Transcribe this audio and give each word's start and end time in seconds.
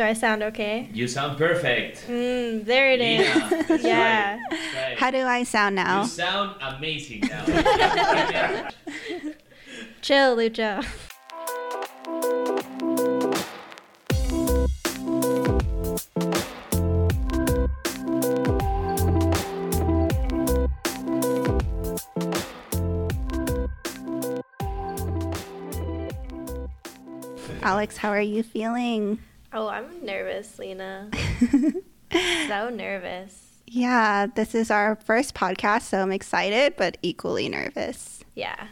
Do 0.00 0.06
I 0.06 0.14
sound 0.14 0.42
okay? 0.42 0.88
You 0.94 1.06
sound 1.06 1.36
perfect. 1.36 2.06
Mm, 2.08 2.64
there 2.64 2.90
it 2.90 3.02
is. 3.02 3.34
Lena, 3.34 3.64
that's 3.68 3.84
Yeah. 3.84 4.32
right. 4.38 4.40
Right. 4.50 4.96
How 4.98 5.10
do 5.10 5.18
I 5.26 5.42
sound 5.42 5.76
now? 5.76 6.00
You 6.00 6.08
sound 6.08 6.56
amazing 6.58 7.20
now. 7.28 7.44
Chill, 10.00 10.36
Lucho. 10.38 10.82
Alex, 27.62 27.98
how 27.98 28.08
are 28.08 28.18
you 28.22 28.42
feeling? 28.42 29.18
Oh, 29.52 29.68
I'm 29.68 30.04
nervous, 30.04 30.58
Lena. 30.58 31.10
so 32.48 32.68
nervous. 32.68 33.46
Yeah, 33.66 34.26
this 34.26 34.54
is 34.54 34.70
our 34.70 34.96
first 34.96 35.34
podcast, 35.34 35.82
so 35.82 36.00
I'm 36.00 36.12
excited 36.12 36.74
but 36.76 36.98
equally 37.02 37.48
nervous. 37.48 38.24
Yeah. 38.34 38.68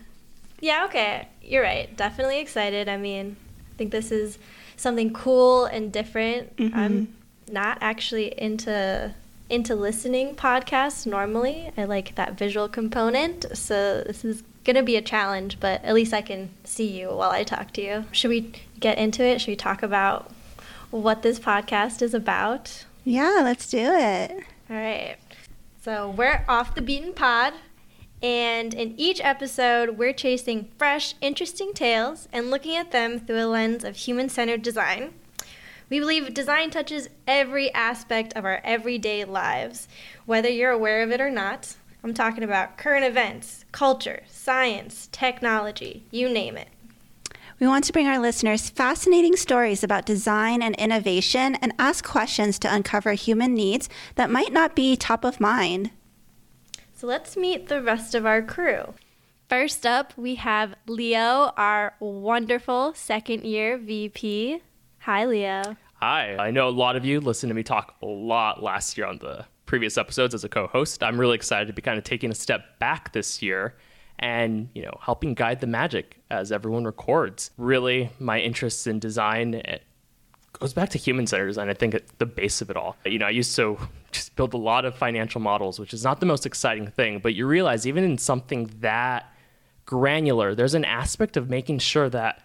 Yeah, 0.60 0.84
okay. 0.86 1.28
You're 1.42 1.62
right. 1.62 1.94
Definitely 1.96 2.40
excited. 2.40 2.88
I 2.88 2.96
mean, 2.96 3.36
I 3.72 3.76
think 3.76 3.90
this 3.90 4.10
is 4.10 4.38
something 4.76 5.12
cool 5.12 5.66
and 5.66 5.92
different. 5.92 6.52
I'm 6.58 6.72
mm-hmm. 6.72 7.52
not 7.52 7.78
actually 7.80 8.38
into 8.40 9.14
into 9.50 9.74
listening 9.74 10.34
podcasts 10.34 11.06
normally. 11.06 11.72
I 11.76 11.84
like 11.84 12.14
that 12.16 12.34
visual 12.34 12.68
component. 12.68 13.46
So 13.56 14.02
this 14.02 14.24
is 14.24 14.42
going 14.64 14.76
to 14.76 14.82
be 14.82 14.96
a 14.96 15.02
challenge, 15.02 15.58
but 15.58 15.82
at 15.84 15.94
least 15.94 16.12
I 16.12 16.20
can 16.20 16.50
see 16.64 16.86
you 16.86 17.08
while 17.08 17.30
I 17.30 17.44
talk 17.44 17.72
to 17.72 17.82
you. 17.82 18.04
Should 18.12 18.28
we 18.28 18.52
get 18.78 18.98
into 18.98 19.22
it? 19.22 19.40
Should 19.40 19.48
we 19.48 19.56
talk 19.56 19.82
about 19.82 20.30
what 20.90 21.22
this 21.22 21.38
podcast 21.38 22.02
is 22.02 22.14
about? 22.14 22.84
Yeah, 23.04 23.40
let's 23.42 23.68
do 23.68 23.78
it. 23.78 24.44
All 24.70 24.76
right. 24.76 25.16
So 25.80 26.10
we're 26.10 26.44
off 26.48 26.74
the 26.74 26.82
beaten 26.82 27.12
pod, 27.12 27.54
and 28.22 28.74
in 28.74 28.94
each 28.98 29.20
episode, 29.22 29.96
we're 29.96 30.12
chasing 30.12 30.68
fresh, 30.76 31.14
interesting 31.20 31.72
tales 31.72 32.28
and 32.32 32.50
looking 32.50 32.76
at 32.76 32.90
them 32.90 33.20
through 33.20 33.44
a 33.44 33.46
lens 33.46 33.84
of 33.84 33.96
human 33.96 34.28
centered 34.28 34.62
design. 34.62 35.14
We 35.88 36.00
believe 36.00 36.34
design 36.34 36.70
touches 36.70 37.08
every 37.26 37.72
aspect 37.72 38.34
of 38.34 38.44
our 38.44 38.60
everyday 38.64 39.24
lives, 39.24 39.88
whether 40.26 40.48
you're 40.48 40.70
aware 40.70 41.02
of 41.02 41.10
it 41.10 41.20
or 41.20 41.30
not. 41.30 41.76
I'm 42.04 42.12
talking 42.12 42.44
about 42.44 42.76
current 42.76 43.04
events, 43.04 43.64
culture, 43.72 44.22
science, 44.28 45.08
technology, 45.12 46.04
you 46.10 46.28
name 46.28 46.56
it. 46.56 46.68
We 47.60 47.66
want 47.66 47.82
to 47.84 47.92
bring 47.92 48.06
our 48.06 48.20
listeners 48.20 48.70
fascinating 48.70 49.34
stories 49.34 49.82
about 49.82 50.06
design 50.06 50.62
and 50.62 50.76
innovation 50.76 51.56
and 51.56 51.74
ask 51.76 52.04
questions 52.04 52.56
to 52.60 52.72
uncover 52.72 53.14
human 53.14 53.52
needs 53.52 53.88
that 54.14 54.30
might 54.30 54.52
not 54.52 54.76
be 54.76 54.94
top 54.94 55.24
of 55.24 55.40
mind. 55.40 55.90
So 56.94 57.08
let's 57.08 57.36
meet 57.36 57.66
the 57.66 57.82
rest 57.82 58.14
of 58.14 58.24
our 58.24 58.42
crew. 58.42 58.94
First 59.48 59.84
up, 59.84 60.12
we 60.16 60.36
have 60.36 60.76
Leo, 60.86 61.52
our 61.56 61.94
wonderful 61.98 62.94
second 62.94 63.42
year 63.42 63.76
VP. 63.76 64.62
Hi, 65.00 65.24
Leo. 65.24 65.76
Hi. 65.94 66.36
I 66.36 66.52
know 66.52 66.68
a 66.68 66.70
lot 66.70 66.94
of 66.94 67.04
you 67.04 67.20
listened 67.20 67.50
to 67.50 67.54
me 67.54 67.64
talk 67.64 67.96
a 68.02 68.06
lot 68.06 68.62
last 68.62 68.96
year 68.96 69.08
on 69.08 69.18
the 69.18 69.44
previous 69.66 69.98
episodes 69.98 70.32
as 70.32 70.44
a 70.44 70.48
co-host. 70.48 71.02
I'm 71.02 71.18
really 71.18 71.34
excited 71.34 71.66
to 71.66 71.72
be 71.72 71.82
kind 71.82 71.98
of 71.98 72.04
taking 72.04 72.30
a 72.30 72.36
step 72.36 72.78
back 72.78 73.12
this 73.12 73.42
year 73.42 73.74
and, 74.18 74.68
you 74.74 74.82
know, 74.82 74.98
helping 75.00 75.34
guide 75.34 75.60
the 75.60 75.66
magic 75.66 76.20
as 76.30 76.50
everyone 76.52 76.84
records. 76.84 77.50
Really, 77.56 78.10
my 78.18 78.40
interests 78.40 78.86
in 78.86 78.98
design 78.98 79.54
it 79.54 79.82
goes 80.58 80.72
back 80.72 80.88
to 80.90 80.98
human 80.98 81.26
centered 81.26 81.46
design. 81.46 81.68
I 81.68 81.74
think 81.74 81.94
at 81.94 82.18
the 82.18 82.26
base 82.26 82.60
of 82.60 82.70
it 82.70 82.76
all. 82.76 82.96
You 83.04 83.18
know, 83.18 83.26
I 83.26 83.30
used 83.30 83.54
to 83.56 83.78
just 84.10 84.34
build 84.36 84.54
a 84.54 84.58
lot 84.58 84.84
of 84.84 84.94
financial 84.94 85.40
models, 85.40 85.78
which 85.78 85.94
is 85.94 86.02
not 86.02 86.20
the 86.20 86.26
most 86.26 86.46
exciting 86.46 86.88
thing, 86.88 87.20
but 87.20 87.34
you 87.34 87.46
realize 87.46 87.86
even 87.86 88.04
in 88.04 88.18
something 88.18 88.70
that 88.80 89.32
granular, 89.84 90.54
there's 90.54 90.74
an 90.74 90.84
aspect 90.84 91.36
of 91.36 91.48
making 91.48 91.78
sure 91.78 92.08
that 92.08 92.42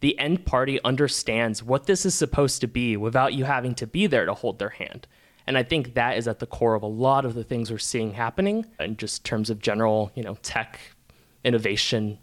the 0.00 0.18
end 0.18 0.44
party 0.44 0.82
understands 0.82 1.62
what 1.62 1.86
this 1.86 2.04
is 2.04 2.14
supposed 2.14 2.60
to 2.60 2.66
be 2.66 2.96
without 2.96 3.34
you 3.34 3.44
having 3.44 3.74
to 3.76 3.86
be 3.86 4.06
there 4.06 4.26
to 4.26 4.34
hold 4.34 4.58
their 4.58 4.70
hand. 4.70 5.06
And 5.46 5.56
I 5.56 5.62
think 5.62 5.94
that 5.94 6.18
is 6.18 6.28
at 6.28 6.38
the 6.38 6.46
core 6.46 6.74
of 6.74 6.82
a 6.82 6.88
lot 6.88 7.24
of 7.24 7.34
the 7.34 7.44
things 7.44 7.70
we're 7.70 7.78
seeing 7.78 8.12
happening 8.12 8.66
in 8.78 8.96
just 8.96 9.24
terms 9.24 9.50
of 9.50 9.60
general, 9.60 10.10
you 10.14 10.22
know, 10.22 10.36
tech, 10.42 10.78
innovation, 11.44 12.18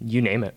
you 0.00 0.22
name 0.22 0.44
it. 0.44 0.54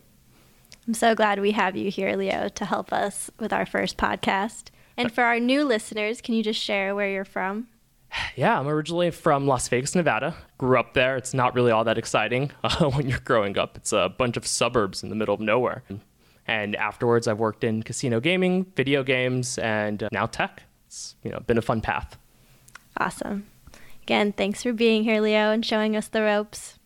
I'm 0.87 0.93
so 0.93 1.15
glad 1.15 1.39
we 1.39 1.51
have 1.51 1.77
you 1.77 1.89
here, 1.89 2.15
Leo, 2.15 2.49
to 2.49 2.65
help 2.65 2.91
us 2.91 3.31
with 3.39 3.53
our 3.53 3.65
first 3.65 3.97
podcast. 3.97 4.65
And 4.97 5.11
for 5.11 5.23
our 5.23 5.39
new 5.39 5.63
listeners, 5.63 6.21
can 6.21 6.35
you 6.35 6.43
just 6.43 6.59
share 6.59 6.93
where 6.93 7.09
you're 7.09 7.25
from? 7.25 7.67
Yeah, 8.35 8.59
I'm 8.59 8.67
originally 8.67 9.09
from 9.11 9.47
Las 9.47 9.67
Vegas, 9.69 9.95
Nevada. 9.95 10.35
Grew 10.57 10.77
up 10.77 10.93
there. 10.93 11.17
It's 11.17 11.33
not 11.33 11.55
really 11.55 11.71
all 11.71 11.83
that 11.85 11.97
exciting 11.97 12.51
uh, 12.63 12.89
when 12.91 13.09
you're 13.09 13.19
growing 13.19 13.57
up. 13.57 13.77
It's 13.77 13.93
a 13.93 14.13
bunch 14.17 14.37
of 14.37 14.45
suburbs 14.45 15.03
in 15.03 15.09
the 15.09 15.15
middle 15.15 15.33
of 15.33 15.39
nowhere. 15.39 15.83
And 16.45 16.75
afterwards, 16.75 17.27
I've 17.27 17.39
worked 17.39 17.63
in 17.63 17.83
casino 17.83 18.19
gaming, 18.19 18.65
video 18.75 19.03
games, 19.03 19.57
and 19.57 20.03
uh, 20.03 20.09
now 20.11 20.25
tech. 20.25 20.63
It's 20.87 21.15
you 21.23 21.31
know 21.31 21.39
been 21.39 21.57
a 21.57 21.61
fun 21.61 21.81
path. 21.81 22.17
Awesome. 22.97 23.47
Again, 24.03 24.33
thanks 24.33 24.61
for 24.61 24.73
being 24.73 25.05
here, 25.05 25.21
Leo, 25.21 25.51
and 25.51 25.65
showing 25.65 25.95
us 25.95 26.09
the 26.09 26.21
ropes. 26.21 26.77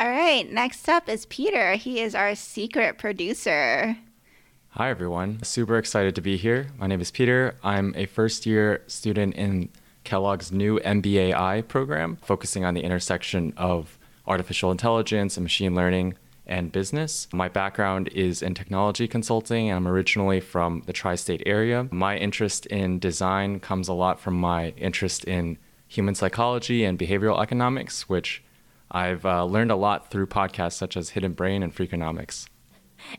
All 0.00 0.08
right, 0.08 0.50
next 0.50 0.88
up 0.88 1.10
is 1.10 1.26
Peter. 1.26 1.74
He 1.74 2.00
is 2.00 2.14
our 2.14 2.34
secret 2.34 2.96
producer. 2.96 3.98
Hi, 4.70 4.88
everyone. 4.88 5.42
Super 5.42 5.76
excited 5.76 6.14
to 6.14 6.22
be 6.22 6.38
here. 6.38 6.68
My 6.78 6.86
name 6.86 7.02
is 7.02 7.10
Peter. 7.10 7.58
I'm 7.62 7.92
a 7.94 8.06
first 8.06 8.46
year 8.46 8.82
student 8.86 9.34
in 9.34 9.68
Kellogg's 10.04 10.50
new 10.50 10.78
MBAI 10.78 11.68
program, 11.68 12.16
focusing 12.22 12.64
on 12.64 12.72
the 12.72 12.80
intersection 12.80 13.52
of 13.58 13.98
artificial 14.26 14.70
intelligence 14.70 15.36
and 15.36 15.44
machine 15.44 15.74
learning 15.74 16.14
and 16.46 16.72
business. 16.72 17.28
My 17.30 17.50
background 17.50 18.08
is 18.08 18.40
in 18.40 18.54
technology 18.54 19.06
consulting, 19.06 19.68
and 19.68 19.76
I'm 19.76 19.86
originally 19.86 20.40
from 20.40 20.82
the 20.86 20.94
tri 20.94 21.14
state 21.14 21.42
area. 21.44 21.88
My 21.90 22.16
interest 22.16 22.64
in 22.64 23.00
design 23.00 23.60
comes 23.60 23.86
a 23.86 23.92
lot 23.92 24.18
from 24.18 24.40
my 24.40 24.70
interest 24.78 25.24
in 25.24 25.58
human 25.88 26.14
psychology 26.14 26.86
and 26.86 26.98
behavioral 26.98 27.42
economics, 27.42 28.08
which 28.08 28.42
I've 28.90 29.24
uh, 29.24 29.44
learned 29.44 29.70
a 29.70 29.76
lot 29.76 30.10
through 30.10 30.26
podcasts 30.26 30.72
such 30.74 30.96
as 30.96 31.10
Hidden 31.10 31.34
Brain 31.34 31.62
and 31.62 31.74
Freakonomics. 31.74 32.46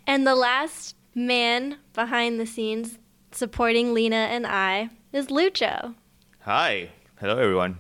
And 0.06 0.28
the 0.28 0.36
last 0.36 0.96
man 1.16 1.78
behind 1.94 2.40
the 2.40 2.46
scenes 2.46 3.00
supporting 3.32 3.94
Lena 3.94 4.16
and 4.16 4.46
I 4.46 4.90
is 5.14 5.28
Lucho. 5.28 5.96
Hi. 6.42 6.90
Hello, 7.20 7.38
everyone. 7.38 7.80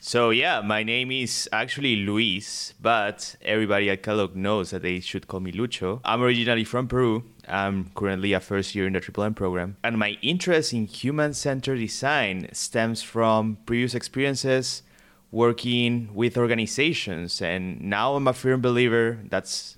So, 0.00 0.30
yeah, 0.30 0.60
my 0.60 0.84
name 0.84 1.10
is 1.10 1.48
actually 1.50 1.96
Luis, 1.96 2.72
but 2.80 3.34
everybody 3.42 3.90
at 3.90 4.04
Kellogg 4.04 4.36
knows 4.36 4.70
that 4.70 4.82
they 4.82 5.00
should 5.00 5.26
call 5.26 5.40
me 5.40 5.50
Lucho. 5.50 6.00
I'm 6.04 6.22
originally 6.22 6.62
from 6.62 6.86
Peru. 6.86 7.24
I'm 7.48 7.90
currently 7.96 8.32
a 8.32 8.38
first 8.38 8.76
year 8.76 8.86
in 8.86 8.92
the 8.92 9.00
Triple 9.00 9.24
M 9.24 9.34
program. 9.34 9.76
And 9.82 9.98
my 9.98 10.16
interest 10.22 10.72
in 10.72 10.86
human 10.86 11.34
centered 11.34 11.78
design 11.78 12.48
stems 12.52 13.02
from 13.02 13.58
previous 13.66 13.94
experiences 13.94 14.82
working 15.30 16.08
with 16.14 16.36
organizations. 16.36 17.42
And 17.42 17.80
now 17.80 18.14
I'm 18.14 18.26
a 18.26 18.32
firm 18.32 18.60
believer 18.60 19.18
that's 19.28 19.76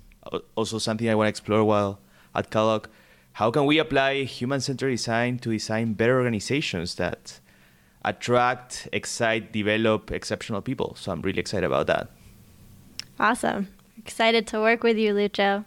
also 0.55 0.77
something 0.77 1.09
I 1.09 1.15
want 1.15 1.25
to 1.27 1.29
explore 1.29 1.63
while 1.63 1.99
at 2.33 2.49
Kellogg. 2.49 2.87
How 3.33 3.51
can 3.51 3.65
we 3.65 3.77
apply 3.79 4.23
human 4.23 4.59
centered 4.61 4.89
design 4.89 5.39
to 5.39 5.51
design 5.51 5.93
better 5.93 6.17
organizations 6.17 6.95
that 6.95 7.39
attract, 8.03 8.89
excite, 8.91 9.51
develop 9.51 10.11
exceptional 10.11 10.61
people? 10.61 10.95
So 10.95 11.11
I'm 11.11 11.21
really 11.21 11.39
excited 11.39 11.65
about 11.65 11.87
that. 11.87 12.09
Awesome. 13.19 13.67
Excited 13.97 14.47
to 14.47 14.59
work 14.59 14.83
with 14.83 14.97
you, 14.97 15.13
Lucho. 15.13 15.65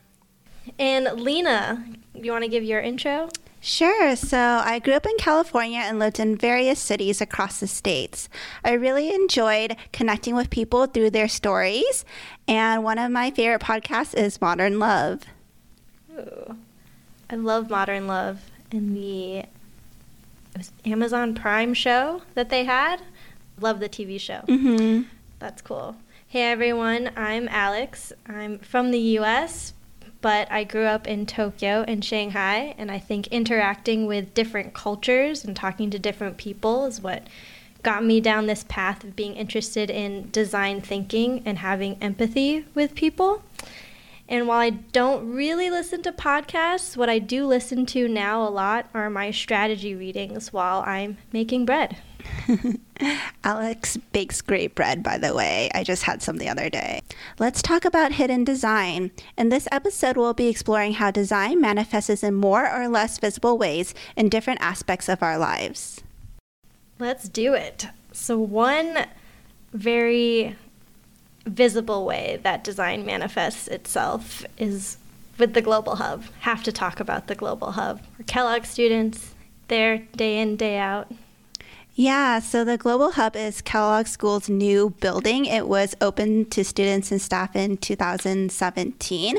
And 0.78 1.20
Lena, 1.20 1.86
you 2.14 2.32
want 2.32 2.44
to 2.44 2.48
give 2.48 2.64
your 2.64 2.80
intro? 2.80 3.28
Sure. 3.64 4.14
So 4.14 4.38
I 4.38 4.78
grew 4.78 4.92
up 4.92 5.06
in 5.06 5.16
California 5.16 5.78
and 5.78 5.98
lived 5.98 6.20
in 6.20 6.36
various 6.36 6.78
cities 6.78 7.22
across 7.22 7.60
the 7.60 7.66
states. 7.66 8.28
I 8.62 8.72
really 8.72 9.08
enjoyed 9.08 9.74
connecting 9.90 10.34
with 10.34 10.50
people 10.50 10.84
through 10.84 11.10
their 11.10 11.28
stories, 11.28 12.04
and 12.46 12.84
one 12.84 12.98
of 12.98 13.10
my 13.10 13.30
favorite 13.30 13.62
podcasts 13.62 14.14
is 14.14 14.38
Modern 14.38 14.78
Love. 14.78 15.22
Ooh. 16.12 16.58
I 17.30 17.36
love 17.36 17.70
Modern 17.70 18.06
Love 18.06 18.42
and 18.70 18.94
the 18.94 19.38
it 19.38 19.48
was 20.58 20.70
Amazon 20.84 21.34
Prime 21.34 21.72
show 21.72 22.20
that 22.34 22.50
they 22.50 22.64
had. 22.64 23.00
Love 23.58 23.80
the 23.80 23.88
TV 23.88 24.20
show. 24.20 24.42
Mm-hmm. 24.46 25.08
That's 25.38 25.62
cool. 25.62 25.96
Hey 26.26 26.42
everyone, 26.42 27.12
I'm 27.16 27.48
Alex. 27.48 28.12
I'm 28.26 28.58
from 28.58 28.90
the 28.90 29.00
US, 29.18 29.72
but 30.24 30.50
I 30.50 30.64
grew 30.64 30.86
up 30.86 31.06
in 31.06 31.26
Tokyo 31.26 31.84
and 31.86 32.02
Shanghai, 32.02 32.74
and 32.78 32.90
I 32.90 32.98
think 32.98 33.26
interacting 33.26 34.06
with 34.06 34.32
different 34.32 34.72
cultures 34.72 35.44
and 35.44 35.54
talking 35.54 35.90
to 35.90 35.98
different 35.98 36.38
people 36.38 36.86
is 36.86 37.02
what 37.02 37.26
got 37.82 38.02
me 38.02 38.22
down 38.22 38.46
this 38.46 38.64
path 38.66 39.04
of 39.04 39.14
being 39.14 39.34
interested 39.34 39.90
in 39.90 40.30
design 40.30 40.80
thinking 40.80 41.42
and 41.44 41.58
having 41.58 41.98
empathy 42.00 42.64
with 42.74 42.94
people. 42.94 43.42
And 44.28 44.48
while 44.48 44.60
I 44.60 44.70
don't 44.70 45.32
really 45.32 45.70
listen 45.70 46.02
to 46.02 46.12
podcasts, 46.12 46.96
what 46.96 47.10
I 47.10 47.18
do 47.18 47.46
listen 47.46 47.84
to 47.86 48.08
now 48.08 48.46
a 48.46 48.48
lot 48.48 48.88
are 48.94 49.10
my 49.10 49.30
strategy 49.30 49.94
readings 49.94 50.52
while 50.52 50.82
I'm 50.86 51.18
making 51.32 51.66
bread. 51.66 51.98
Alex 53.44 53.98
bakes 54.12 54.40
great 54.40 54.74
bread, 54.74 55.02
by 55.02 55.18
the 55.18 55.34
way. 55.34 55.70
I 55.74 55.84
just 55.84 56.04
had 56.04 56.22
some 56.22 56.38
the 56.38 56.48
other 56.48 56.70
day. 56.70 57.02
Let's 57.38 57.60
talk 57.60 57.84
about 57.84 58.12
hidden 58.12 58.44
design. 58.44 59.10
In 59.36 59.50
this 59.50 59.68
episode, 59.70 60.16
we'll 60.16 60.32
be 60.32 60.48
exploring 60.48 60.94
how 60.94 61.10
design 61.10 61.60
manifests 61.60 62.22
in 62.22 62.34
more 62.34 62.70
or 62.70 62.88
less 62.88 63.18
visible 63.18 63.58
ways 63.58 63.94
in 64.16 64.30
different 64.30 64.62
aspects 64.62 65.08
of 65.08 65.22
our 65.22 65.36
lives. 65.36 66.02
Let's 66.98 67.28
do 67.28 67.52
it. 67.52 67.88
So, 68.12 68.38
one 68.38 69.06
very 69.72 70.56
visible 71.46 72.04
way 72.04 72.40
that 72.42 72.64
design 72.64 73.04
manifests 73.04 73.68
itself 73.68 74.44
is 74.58 74.96
with 75.38 75.54
the 75.54 75.62
Global 75.62 75.96
Hub. 75.96 76.24
Have 76.40 76.62
to 76.64 76.72
talk 76.72 77.00
about 77.00 77.26
the 77.26 77.34
Global 77.34 77.72
Hub. 77.72 78.00
Kellogg 78.26 78.64
students 78.64 79.34
there 79.68 79.98
day 80.16 80.38
in, 80.38 80.56
day 80.56 80.78
out. 80.78 81.10
Yeah, 81.96 82.40
so 82.40 82.64
the 82.64 82.76
Global 82.76 83.12
Hub 83.12 83.36
is 83.36 83.62
Kellogg 83.62 84.06
School's 84.06 84.48
new 84.48 84.90
building. 85.00 85.44
It 85.44 85.68
was 85.68 85.94
open 86.00 86.46
to 86.46 86.64
students 86.64 87.12
and 87.12 87.22
staff 87.22 87.54
in 87.54 87.76
2017. 87.76 89.38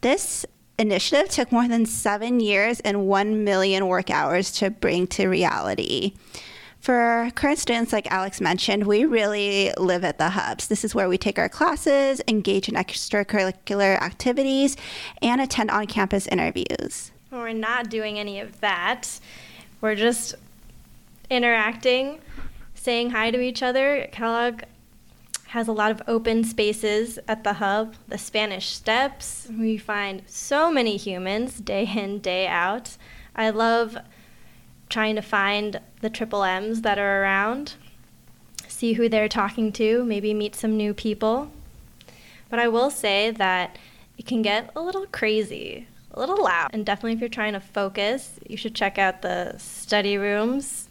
This 0.00 0.46
initiative 0.78 1.28
took 1.28 1.50
more 1.50 1.66
than 1.66 1.86
seven 1.86 2.38
years 2.38 2.78
and 2.80 3.08
1 3.08 3.42
million 3.42 3.88
work 3.88 4.10
hours 4.10 4.52
to 4.52 4.70
bring 4.70 5.08
to 5.08 5.26
reality. 5.26 6.14
For 6.80 7.30
current 7.34 7.58
students, 7.58 7.92
like 7.92 8.10
Alex 8.10 8.40
mentioned, 8.40 8.86
we 8.86 9.04
really 9.04 9.72
live 9.76 10.04
at 10.04 10.18
the 10.18 10.30
hubs. 10.30 10.68
This 10.68 10.84
is 10.84 10.94
where 10.94 11.08
we 11.08 11.18
take 11.18 11.38
our 11.38 11.48
classes, 11.48 12.22
engage 12.28 12.68
in 12.68 12.76
extracurricular 12.76 14.00
activities, 14.00 14.76
and 15.20 15.40
attend 15.40 15.70
on 15.70 15.86
campus 15.86 16.26
interviews. 16.28 17.10
We're 17.30 17.52
not 17.52 17.90
doing 17.90 18.18
any 18.18 18.40
of 18.40 18.60
that. 18.60 19.20
We're 19.80 19.96
just 19.96 20.34
interacting, 21.28 22.20
saying 22.74 23.10
hi 23.10 23.30
to 23.32 23.40
each 23.40 23.62
other. 23.62 24.08
Kellogg 24.12 24.62
has 25.48 25.66
a 25.66 25.72
lot 25.72 25.90
of 25.90 26.02
open 26.06 26.44
spaces 26.44 27.18
at 27.26 27.42
the 27.42 27.54
hub, 27.54 27.94
the 28.06 28.18
Spanish 28.18 28.68
Steps. 28.68 29.48
We 29.58 29.78
find 29.78 30.22
so 30.26 30.70
many 30.70 30.96
humans 30.96 31.58
day 31.58 31.86
in, 31.86 32.20
day 32.20 32.46
out. 32.46 32.96
I 33.34 33.50
love 33.50 33.98
trying 34.88 35.16
to 35.16 35.22
find 35.22 35.80
the 36.00 36.10
triple 36.10 36.44
M's 36.44 36.82
that 36.82 36.98
are 36.98 37.22
around, 37.22 37.74
see 38.66 38.94
who 38.94 39.08
they're 39.08 39.28
talking 39.28 39.72
to, 39.72 40.04
maybe 40.04 40.32
meet 40.34 40.54
some 40.54 40.76
new 40.76 40.94
people. 40.94 41.50
But 42.48 42.58
I 42.58 42.68
will 42.68 42.90
say 42.90 43.30
that 43.30 43.78
it 44.16 44.26
can 44.26 44.42
get 44.42 44.70
a 44.74 44.80
little 44.80 45.06
crazy, 45.06 45.86
a 46.12 46.18
little 46.18 46.42
loud. 46.42 46.70
And 46.72 46.84
definitely, 46.84 47.12
if 47.12 47.20
you're 47.20 47.28
trying 47.28 47.52
to 47.52 47.60
focus, 47.60 48.38
you 48.48 48.56
should 48.56 48.74
check 48.74 48.98
out 48.98 49.22
the 49.22 49.56
study 49.58 50.16
rooms. 50.16 50.88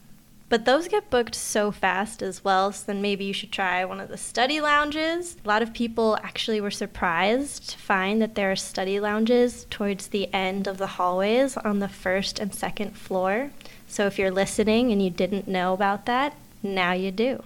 But 0.49 0.63
those 0.63 0.88
get 0.88 1.09
booked 1.09 1.35
so 1.35 1.71
fast 1.71 2.21
as 2.21 2.41
well, 2.41 2.71
so 2.71 2.85
then 2.88 3.01
maybe 3.01 3.25
you 3.25 3.33
should 3.33 3.51
try 3.51 3.83
one 3.83 3.99
of 3.99 4.07
the 4.07 4.15
study 4.15 4.61
lounges. 4.61 5.35
A 5.44 5.47
lot 5.47 5.61
of 5.61 5.73
people 5.73 6.17
actually 6.23 6.61
were 6.61 6.71
surprised 6.71 7.71
to 7.71 7.77
find 7.77 8.21
that 8.21 8.35
there 8.35 8.49
are 8.49 8.55
study 8.55 9.01
lounges 9.01 9.65
towards 9.69 10.07
the 10.07 10.33
end 10.33 10.65
of 10.65 10.77
the 10.77 10.88
hallways 10.88 11.57
on 11.57 11.79
the 11.79 11.89
first 11.89 12.39
and 12.39 12.55
second 12.55 12.95
floor. 12.95 13.51
So 13.87 14.05
if 14.05 14.19
you're 14.19 14.31
listening 14.31 14.91
and 14.91 15.01
you 15.01 15.09
didn't 15.09 15.47
know 15.47 15.73
about 15.73 16.05
that, 16.05 16.35
now 16.61 16.91
you 16.91 17.11
do. 17.11 17.43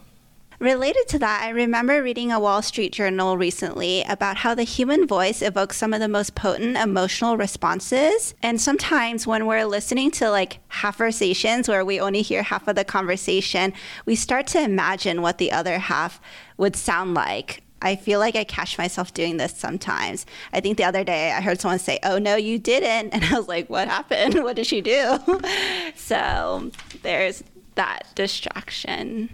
Related 0.59 1.07
to 1.07 1.17
that, 1.17 1.41
I 1.43 1.49
remember 1.49 2.03
reading 2.03 2.31
a 2.31 2.39
Wall 2.39 2.61
Street 2.61 2.93
Journal 2.93 3.35
recently 3.35 4.03
about 4.03 4.37
how 4.37 4.53
the 4.53 4.61
human 4.61 5.07
voice 5.07 5.41
evokes 5.41 5.77
some 5.77 5.91
of 5.91 5.99
the 5.99 6.07
most 6.07 6.35
potent 6.35 6.77
emotional 6.77 7.35
responses. 7.35 8.35
And 8.43 8.61
sometimes 8.61 9.25
when 9.25 9.47
we're 9.47 9.65
listening 9.65 10.11
to 10.11 10.29
like 10.29 10.59
half-versations 10.67 11.67
where 11.67 11.83
we 11.83 11.99
only 11.99 12.21
hear 12.21 12.43
half 12.43 12.67
of 12.67 12.75
the 12.75 12.83
conversation, 12.83 13.73
we 14.05 14.15
start 14.15 14.45
to 14.47 14.61
imagine 14.61 15.23
what 15.23 15.39
the 15.39 15.51
other 15.51 15.79
half 15.79 16.21
would 16.57 16.75
sound 16.75 17.15
like. 17.15 17.63
I 17.81 17.95
feel 17.95 18.19
like 18.19 18.35
I 18.35 18.43
catch 18.43 18.77
myself 18.77 19.13
doing 19.13 19.37
this 19.37 19.57
sometimes. 19.57 20.25
I 20.53 20.59
think 20.59 20.77
the 20.77 20.83
other 20.83 21.03
day 21.03 21.31
I 21.31 21.41
heard 21.41 21.59
someone 21.59 21.79
say, 21.79 21.99
Oh, 22.03 22.17
no, 22.17 22.35
you 22.35 22.59
didn't. 22.59 23.13
And 23.21 23.23
I 23.25 23.37
was 23.37 23.47
like, 23.47 23.69
What 23.69 23.87
happened? 23.87 24.35
What 24.43 24.55
did 24.55 24.67
she 24.67 24.81
do? 24.81 25.19
so 25.95 26.71
there's 27.01 27.43
that 27.75 28.07
distraction 28.15 29.29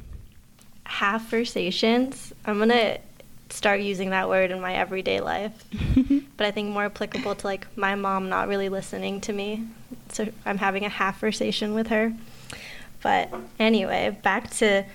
half-versations. 0.85 2.33
I'm 2.45 2.57
going 2.57 2.69
to 2.69 2.99
start 3.49 3.81
using 3.81 4.09
that 4.11 4.29
word 4.29 4.51
in 4.51 4.61
my 4.61 4.73
everyday 4.73 5.19
life. 5.19 5.63
but 6.37 6.47
I 6.47 6.51
think 6.51 6.69
more 6.69 6.85
applicable 6.85 7.35
to 7.35 7.47
like 7.47 7.67
my 7.77 7.95
mom 7.95 8.29
not 8.29 8.47
really 8.47 8.69
listening 8.69 9.21
to 9.21 9.33
me. 9.33 9.67
So 10.09 10.27
I'm 10.45 10.57
having 10.57 10.85
a 10.85 10.89
half-versation 10.89 11.73
with 11.75 11.87
her. 11.87 12.13
But 13.01 13.33
anyway, 13.59 14.17
back 14.23 14.49
to 14.55 14.85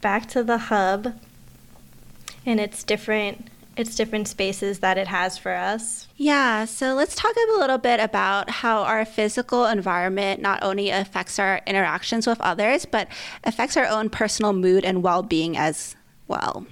back 0.00 0.28
to 0.28 0.44
the 0.44 0.58
hub 0.58 1.14
and 2.46 2.60
its 2.60 2.84
different 2.84 3.48
its 3.76 3.94
different 3.94 4.26
spaces 4.26 4.78
that 4.78 4.96
it 4.96 5.06
has 5.06 5.36
for 5.36 5.52
us. 5.52 6.08
Yeah, 6.16 6.64
so 6.64 6.94
let's 6.94 7.14
talk 7.14 7.36
a 7.36 7.58
little 7.58 7.76
bit 7.76 8.00
about 8.00 8.48
how 8.48 8.84
our 8.84 9.04
physical 9.04 9.66
environment 9.66 10.40
not 10.40 10.62
only 10.62 10.88
affects 10.88 11.38
our 11.38 11.60
interactions 11.66 12.26
with 12.26 12.40
others, 12.40 12.86
but 12.86 13.06
affects 13.44 13.76
our 13.76 13.86
own 13.86 14.08
personal 14.08 14.54
mood 14.54 14.84
and 14.84 15.02
well 15.02 15.22
being 15.22 15.58
as 15.58 15.94
well. 16.26 16.66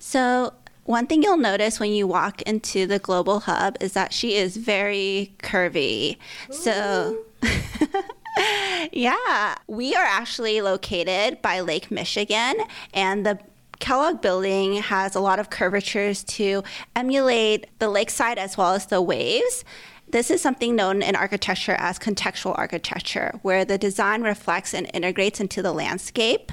So, 0.00 0.54
one 0.84 1.06
thing 1.06 1.22
you'll 1.22 1.36
notice 1.36 1.80
when 1.80 1.92
you 1.92 2.06
walk 2.06 2.42
into 2.42 2.86
the 2.86 2.98
Global 2.98 3.40
Hub 3.40 3.76
is 3.80 3.92
that 3.92 4.12
she 4.12 4.34
is 4.34 4.56
very 4.56 5.34
curvy. 5.38 6.16
Ooh. 6.50 6.52
So, 6.52 7.18
yeah, 8.92 9.54
we 9.66 9.94
are 9.94 10.04
actually 10.04 10.60
located 10.60 11.40
by 11.42 11.60
Lake 11.60 11.90
Michigan, 11.90 12.56
and 12.92 13.24
the 13.24 13.38
Kellogg 13.78 14.20
building 14.20 14.74
has 14.74 15.14
a 15.14 15.20
lot 15.20 15.38
of 15.38 15.50
curvatures 15.50 16.24
to 16.24 16.62
emulate 16.94 17.66
the 17.78 17.88
lakeside 17.88 18.38
as 18.38 18.56
well 18.56 18.72
as 18.72 18.86
the 18.86 19.02
waves. 19.02 19.64
This 20.08 20.30
is 20.30 20.40
something 20.40 20.76
known 20.76 21.02
in 21.02 21.16
architecture 21.16 21.76
as 21.78 21.98
contextual 21.98 22.56
architecture, 22.56 23.38
where 23.42 23.64
the 23.64 23.76
design 23.76 24.22
reflects 24.22 24.72
and 24.72 24.88
integrates 24.94 25.40
into 25.40 25.62
the 25.62 25.72
landscape. 25.72 26.52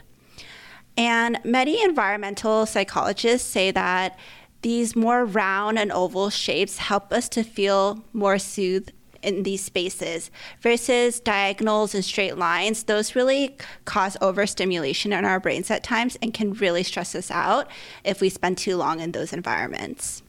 And 0.97 1.39
many 1.43 1.83
environmental 1.83 2.65
psychologists 2.65 3.49
say 3.49 3.71
that 3.71 4.17
these 4.61 4.95
more 4.95 5.25
round 5.25 5.77
and 5.77 5.91
oval 5.91 6.29
shapes 6.29 6.77
help 6.77 7.11
us 7.11 7.29
to 7.29 7.43
feel 7.43 8.03
more 8.13 8.39
soothed 8.39 8.91
in 9.23 9.43
these 9.43 9.63
spaces 9.63 10.29
versus 10.61 11.19
diagonals 11.19 11.95
and 11.95 12.03
straight 12.03 12.37
lines. 12.37 12.83
Those 12.83 13.15
really 13.15 13.55
cause 13.85 14.17
overstimulation 14.21 15.13
in 15.13 15.25
our 15.25 15.39
brains 15.39 15.71
at 15.71 15.83
times 15.83 16.17
and 16.21 16.33
can 16.33 16.53
really 16.53 16.83
stress 16.83 17.15
us 17.15 17.31
out 17.31 17.67
if 18.03 18.21
we 18.21 18.29
spend 18.29 18.57
too 18.57 18.77
long 18.77 18.99
in 18.99 19.11
those 19.11 19.33
environments. 19.33 20.23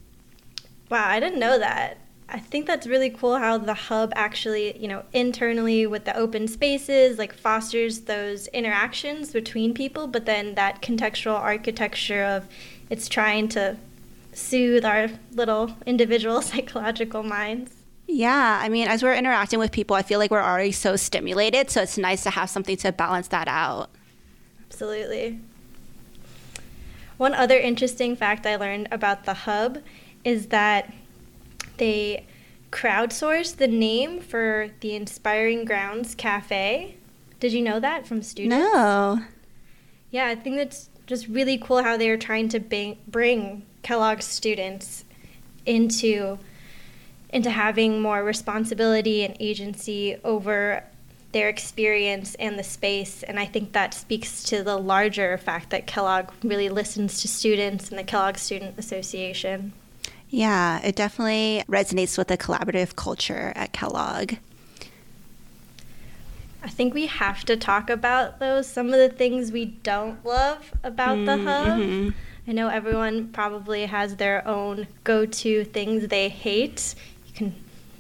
Wow, 0.91 1.09
I 1.09 1.21
didn't 1.21 1.41
know 1.41 1.59
that. 1.59 1.99
I 2.29 2.39
think 2.39 2.67
that's 2.67 2.87
really 2.87 3.11
cool 3.11 3.37
how 3.37 3.59
the 3.59 3.75
hub 3.75 4.13
actually, 4.17 4.79
you 4.79 4.89
know, 4.89 5.05
internally 5.13 5.87
with 5.87 6.05
the 6.05 6.17
open 6.17 6.49
spaces, 6.49 7.19
like 7.19 7.33
fosters 7.33 8.01
those 8.01 8.49
interactions 8.49 9.31
between 9.31 9.75
people, 9.75 10.07
but 10.07 10.27
then 10.27 10.55
that 10.55 10.83
contextual 10.83 11.39
architecture 11.39 12.25
of 12.25 12.49
it's 12.91 13.09
trying 13.09 13.49
to 13.51 13.77
soothe 14.33 14.85
our 14.85 15.11
little 15.33 15.77
individual 15.87 16.43
psychological 16.51 17.23
minds. 17.23 17.73
Yeah, 18.15 18.61
I 18.63 18.69
mean, 18.69 18.87
as 18.87 19.03
we're 19.03 19.17
interacting 19.17 19.59
with 19.59 19.73
people, 19.73 19.97
I 19.97 20.03
feel 20.03 20.21
like 20.21 20.31
we're 20.31 20.41
already 20.41 20.71
so 20.71 20.95
stimulated, 20.95 21.69
so 21.69 21.83
it's 21.83 21.99
nice 21.99 22.23
to 22.23 22.31
have 22.31 22.49
something 22.49 22.77
to 22.77 22.93
balance 22.93 23.27
that 23.29 23.49
out. 23.49 23.91
Absolutely. 24.71 25.41
One 27.17 27.35
other 27.35 27.59
interesting 27.59 28.15
fact 28.15 28.47
I 28.47 28.55
learned 28.55 28.87
about 28.93 29.25
the 29.25 29.35
hub 29.35 29.79
is 30.23 30.47
that 30.47 30.93
they 31.79 32.25
crowdsourced 32.71 33.57
the 33.57 33.67
name 33.67 34.21
for 34.21 34.71
the 34.79 34.95
Inspiring 34.95 35.65
Grounds 35.65 36.15
Cafe. 36.15 36.95
Did 37.41 37.53
you 37.53 37.63
know 37.63 37.81
that 37.81 38.07
from 38.07 38.23
students? 38.23 38.55
No. 38.55 39.23
Yeah, 40.13 40.29
I 40.29 40.37
think 40.37 40.55
that's 40.59 40.89
just 41.09 41.27
really 41.27 41.59
cool 41.59 41.83
how 41.83 41.97
they 41.97 42.09
are 42.11 42.17
trying 42.17 42.49
to 42.51 42.61
bring 42.61 43.67
Kellogg 43.83 44.23
students 44.23 45.05
into 45.67 46.39
into 47.35 47.51
having 47.51 48.01
more 48.01 48.23
responsibility 48.23 49.25
and 49.25 49.37
agency 49.41 50.17
over 50.25 50.85
their 51.33 51.49
experience 51.49 52.37
and 52.37 52.57
the 52.57 52.63
space. 52.63 53.25
And 53.25 53.41
I 53.41 53.45
think 53.45 53.73
that 53.73 53.93
speaks 53.93 54.45
to 54.45 54.63
the 54.63 54.77
larger 54.77 55.37
fact 55.37 55.71
that 55.71 55.89
Kellogg 55.89 56.31
really 56.45 56.69
listens 56.69 57.21
to 57.23 57.29
students 57.29 57.91
and 57.91 57.99
the 57.99 58.05
Kellogg 58.05 58.39
Student 58.39 58.79
Association. 58.79 59.73
Yeah, 60.31 60.81
it 60.85 60.95
definitely 60.95 61.65
resonates 61.69 62.17
with 62.17 62.29
the 62.29 62.39
collaborative 62.39 62.95
culture 62.95 63.53
at 63.57 63.73
Kellogg. 63.73 64.35
I 66.63 66.69
think 66.69 66.95
we 66.95 67.07
have 67.07 67.45
to 67.47 67.57
talk 67.57 67.91
about 67.91 68.39
those 68.39 68.69
some 68.69 68.87
of 68.87 68.99
the 68.99 69.09
things 69.09 69.51
we 69.51 69.67
don't 69.67 70.25
love 70.25 70.73
about 70.85 71.19
mm, 71.19 71.27
the 71.27 71.37
hub. 71.37 71.79
Mm-hmm. 71.81 72.11
I 72.47 72.53
know 72.53 72.69
everyone 72.69 73.29
probably 73.29 73.87
has 73.87 74.17
their 74.17 74.47
own 74.47 74.87
go 75.03 75.27
to 75.27 75.65
things 75.65 76.09
they 76.09 76.29
hate. 76.29 76.95
Can, 77.35 77.55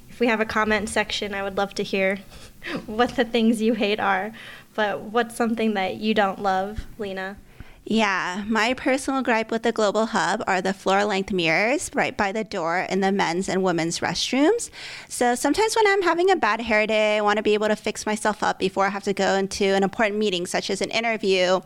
if 0.08 0.20
we 0.20 0.26
have 0.26 0.40
a 0.40 0.44
comment 0.44 0.88
section, 0.88 1.34
I 1.34 1.42
would 1.42 1.56
love 1.56 1.74
to 1.74 1.82
hear 1.82 2.20
what 2.86 3.16
the 3.16 3.24
things 3.24 3.60
you 3.60 3.74
hate 3.74 4.00
are. 4.00 4.32
But 4.74 5.00
what's 5.00 5.36
something 5.36 5.74
that 5.74 5.96
you 5.96 6.14
don't 6.14 6.42
love, 6.42 6.86
Lena? 6.98 7.36
Yeah, 7.86 8.44
my 8.48 8.72
personal 8.72 9.20
gripe 9.20 9.50
with 9.50 9.62
the 9.62 9.70
Global 9.70 10.06
Hub 10.06 10.42
are 10.46 10.62
the 10.62 10.72
floor 10.72 11.04
length 11.04 11.32
mirrors 11.32 11.90
right 11.92 12.16
by 12.16 12.32
the 12.32 12.42
door 12.42 12.86
in 12.88 13.00
the 13.00 13.12
men's 13.12 13.46
and 13.46 13.62
women's 13.62 14.00
restrooms. 14.00 14.70
So 15.06 15.34
sometimes 15.34 15.76
when 15.76 15.86
I'm 15.86 16.00
having 16.00 16.30
a 16.30 16.36
bad 16.36 16.62
hair 16.62 16.86
day, 16.86 17.18
I 17.18 17.20
want 17.20 17.36
to 17.36 17.42
be 17.42 17.52
able 17.52 17.68
to 17.68 17.76
fix 17.76 18.06
myself 18.06 18.42
up 18.42 18.58
before 18.58 18.86
I 18.86 18.88
have 18.88 19.02
to 19.04 19.12
go 19.12 19.34
into 19.34 19.66
an 19.66 19.82
important 19.82 20.18
meeting, 20.18 20.46
such 20.46 20.70
as 20.70 20.80
an 20.80 20.90
interview 20.92 21.60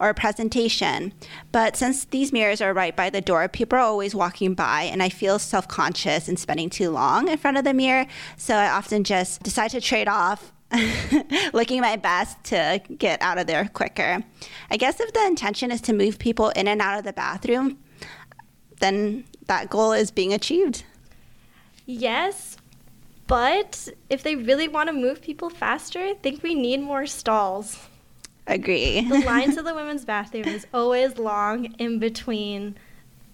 or 0.00 0.08
a 0.08 0.14
presentation. 0.14 1.12
But 1.52 1.76
since 1.76 2.04
these 2.04 2.32
mirrors 2.32 2.60
are 2.60 2.74
right 2.74 2.96
by 2.96 3.08
the 3.08 3.20
door, 3.20 3.46
people 3.46 3.78
are 3.78 3.82
always 3.82 4.12
walking 4.12 4.54
by, 4.54 4.82
and 4.82 5.00
I 5.00 5.08
feel 5.08 5.38
self 5.38 5.68
conscious 5.68 6.26
and 6.28 6.36
spending 6.36 6.68
too 6.68 6.90
long 6.90 7.28
in 7.28 7.38
front 7.38 7.58
of 7.58 7.62
the 7.62 7.74
mirror. 7.74 8.06
So 8.36 8.56
I 8.56 8.68
often 8.70 9.04
just 9.04 9.44
decide 9.44 9.70
to 9.70 9.80
trade 9.80 10.08
off 10.08 10.52
looking 11.52 11.80
my 11.80 11.96
best 11.96 12.42
to 12.44 12.80
get 12.98 13.20
out 13.22 13.38
of 13.38 13.46
there 13.46 13.68
quicker. 13.72 14.22
I 14.70 14.76
guess 14.76 15.00
if 15.00 15.12
the 15.12 15.24
intention 15.26 15.70
is 15.70 15.80
to 15.82 15.92
move 15.92 16.18
people 16.18 16.50
in 16.50 16.68
and 16.68 16.80
out 16.80 16.98
of 16.98 17.04
the 17.04 17.12
bathroom, 17.12 17.78
then 18.78 19.24
that 19.46 19.68
goal 19.70 19.92
is 19.92 20.10
being 20.10 20.32
achieved. 20.32 20.84
Yes, 21.86 22.56
but 23.26 23.88
if 24.08 24.22
they 24.22 24.36
really 24.36 24.68
want 24.68 24.88
to 24.88 24.92
move 24.92 25.22
people 25.22 25.50
faster, 25.50 26.00
I 26.00 26.14
think 26.14 26.42
we 26.42 26.54
need 26.54 26.80
more 26.80 27.06
stalls. 27.06 27.78
Agree. 28.46 29.08
The 29.08 29.20
line 29.20 29.54
to 29.54 29.62
the 29.62 29.74
women's 29.74 30.04
bathroom 30.04 30.46
is 30.46 30.66
always 30.74 31.18
long 31.18 31.66
in 31.78 31.98
between 31.98 32.76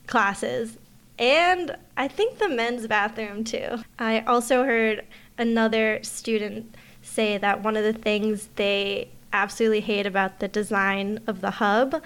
classes. 0.06 0.76
And 1.18 1.76
I 1.96 2.08
think 2.08 2.38
the 2.38 2.48
men's 2.48 2.86
bathroom 2.86 3.44
too. 3.44 3.78
I 3.98 4.20
also 4.20 4.64
heard 4.64 5.04
another 5.38 6.00
student 6.02 6.74
say 7.16 7.38
that 7.38 7.64
one 7.64 7.76
of 7.76 7.82
the 7.82 7.94
things 7.94 8.50
they 8.56 9.08
absolutely 9.32 9.80
hate 9.80 10.06
about 10.06 10.38
the 10.38 10.48
design 10.48 11.18
of 11.26 11.40
the 11.40 11.52
hub 11.52 12.02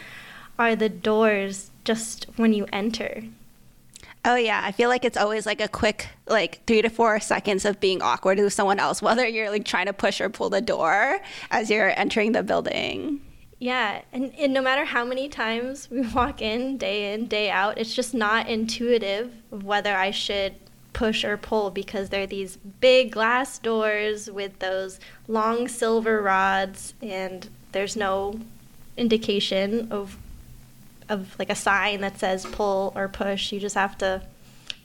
are 0.58 0.76
the 0.76 0.88
doors 0.88 1.70
just 1.84 2.26
when 2.36 2.52
you 2.52 2.66
enter. 2.72 3.24
Oh 4.24 4.36
yeah, 4.36 4.60
I 4.62 4.72
feel 4.72 4.88
like 4.88 5.04
it's 5.04 5.16
always 5.16 5.46
like 5.46 5.60
a 5.60 5.68
quick 5.68 6.08
like 6.28 6.64
3 6.66 6.82
to 6.82 6.90
4 6.90 7.20
seconds 7.20 7.64
of 7.64 7.80
being 7.80 8.02
awkward 8.02 8.38
with 8.38 8.52
someone 8.52 8.78
else 8.78 9.02
whether 9.08 9.26
you're 9.26 9.50
like 9.50 9.64
trying 9.64 9.86
to 9.86 9.92
push 9.92 10.20
or 10.20 10.28
pull 10.28 10.50
the 10.50 10.60
door 10.60 11.18
as 11.50 11.70
you're 11.70 11.98
entering 11.98 12.32
the 12.32 12.42
building. 12.42 13.20
Yeah, 13.58 14.02
and, 14.12 14.32
and 14.38 14.54
no 14.54 14.62
matter 14.62 14.86
how 14.86 15.04
many 15.04 15.28
times 15.28 15.90
we 15.90 16.00
walk 16.00 16.40
in 16.40 16.78
day 16.78 17.12
in, 17.12 17.26
day 17.26 17.50
out, 17.50 17.76
it's 17.76 17.94
just 17.94 18.14
not 18.14 18.48
intuitive 18.48 19.30
whether 19.50 19.94
I 19.94 20.12
should 20.12 20.54
push 20.92 21.24
or 21.24 21.36
pull 21.36 21.70
because 21.70 22.08
they're 22.08 22.26
these 22.26 22.56
big 22.56 23.12
glass 23.12 23.58
doors 23.58 24.30
with 24.30 24.58
those 24.58 24.98
long 25.28 25.68
silver 25.68 26.20
rods 26.20 26.94
and 27.00 27.48
there's 27.72 27.96
no 27.96 28.40
indication 28.96 29.88
of 29.90 30.16
of 31.08 31.36
like 31.38 31.50
a 31.50 31.54
sign 31.56 32.00
that 32.00 32.18
says 32.18 32.46
pull 32.46 32.92
or 32.94 33.08
push. 33.08 33.52
You 33.52 33.58
just 33.58 33.74
have 33.74 33.98
to 33.98 34.22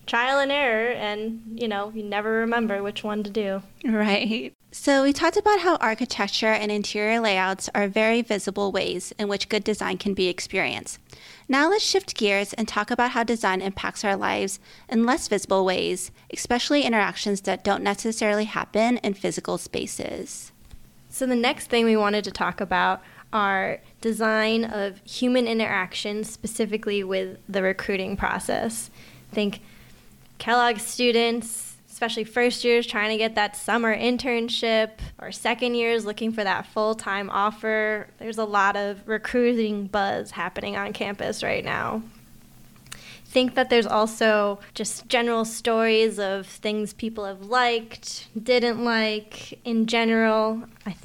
trial 0.08 0.40
and 0.40 0.52
error 0.52 0.92
and 0.92 1.42
you 1.56 1.68
know 1.68 1.92
you 1.96 2.04
never 2.04 2.32
remember 2.32 2.82
which 2.82 3.04
one 3.04 3.24
to 3.24 3.30
do. 3.30 3.62
Right. 3.84 4.54
So, 4.78 5.04
we 5.04 5.14
talked 5.14 5.38
about 5.38 5.62
how 5.62 5.78
architecture 5.78 6.48
and 6.48 6.70
interior 6.70 7.22
layouts 7.22 7.70
are 7.74 7.88
very 7.88 8.22
visible 8.22 8.74
ways 8.74 9.14
in 9.18 9.30
which 9.30 9.48
good 9.48 9.64
design 9.64 9.98
can 9.98 10.14
be 10.14 10.28
experienced. 10.28 11.00
Now, 11.48 11.70
let's 11.70 11.86
shift 11.86 12.16
gears 12.16 12.54
and 12.54 12.68
talk 12.68 12.90
about 12.90 13.12
how 13.12 13.24
design 13.24 13.62
impacts 13.62 14.04
our 14.04 14.16
lives 14.16 14.60
in 14.90 15.06
less 15.06 15.28
visible 15.28 15.64
ways, 15.64 16.12
especially 16.34 16.82
interactions 16.82 17.42
that 17.42 17.64
don't 17.64 17.84
necessarily 17.84 18.46
happen 18.46 18.98
in 18.98 19.14
physical 19.14 19.60
spaces. 19.60 20.52
So, 21.10 21.28
the 21.28 21.36
next 21.36 21.68
thing 21.68 21.86
we 21.86 21.96
wanted 21.96 22.24
to 22.24 22.32
talk 22.32 22.60
about 22.60 23.02
are 23.32 23.80
design 24.02 24.66
of 24.66 25.02
human 25.06 25.48
interactions, 25.48 26.32
specifically 26.32 27.04
with 27.04 27.38
the 27.48 27.62
recruiting 27.62 28.18
process. 28.18 28.90
I 29.32 29.36
think 29.36 29.62
Kellogg 30.40 30.80
students 30.80 31.75
especially 31.96 32.26
first 32.26 32.66
years 32.66 32.86
trying 32.86 33.10
to 33.10 33.16
get 33.16 33.36
that 33.36 33.56
summer 33.56 33.98
internship 33.98 34.90
or 35.18 35.32
second 35.32 35.76
years 35.76 36.06
looking 36.06 36.30
for 36.30 36.44
that 36.44 36.66
full-time 36.66 37.30
offer. 37.30 38.06
There's 38.18 38.38
a 38.38 38.44
lot 38.44 38.76
of 38.76 39.08
recruiting 39.08 39.88
buzz 39.88 40.32
happening 40.32 40.76
on 40.76 40.92
campus 40.92 41.42
right 41.42 41.64
now. 41.64 42.02
Think 43.24 43.56
that 43.56 43.70
there's 43.70 43.86
also 43.86 44.60
just 44.74 45.08
general 45.08 45.46
stories 45.46 46.20
of 46.20 46.48
things 46.48 46.92
people 46.92 47.24
have 47.24 47.44
liked 47.44 48.28
didn't 48.44 48.84
like 48.84 49.58
in 49.64 49.86
general. 49.86 50.64
I 50.86 50.92
th- 50.92 51.00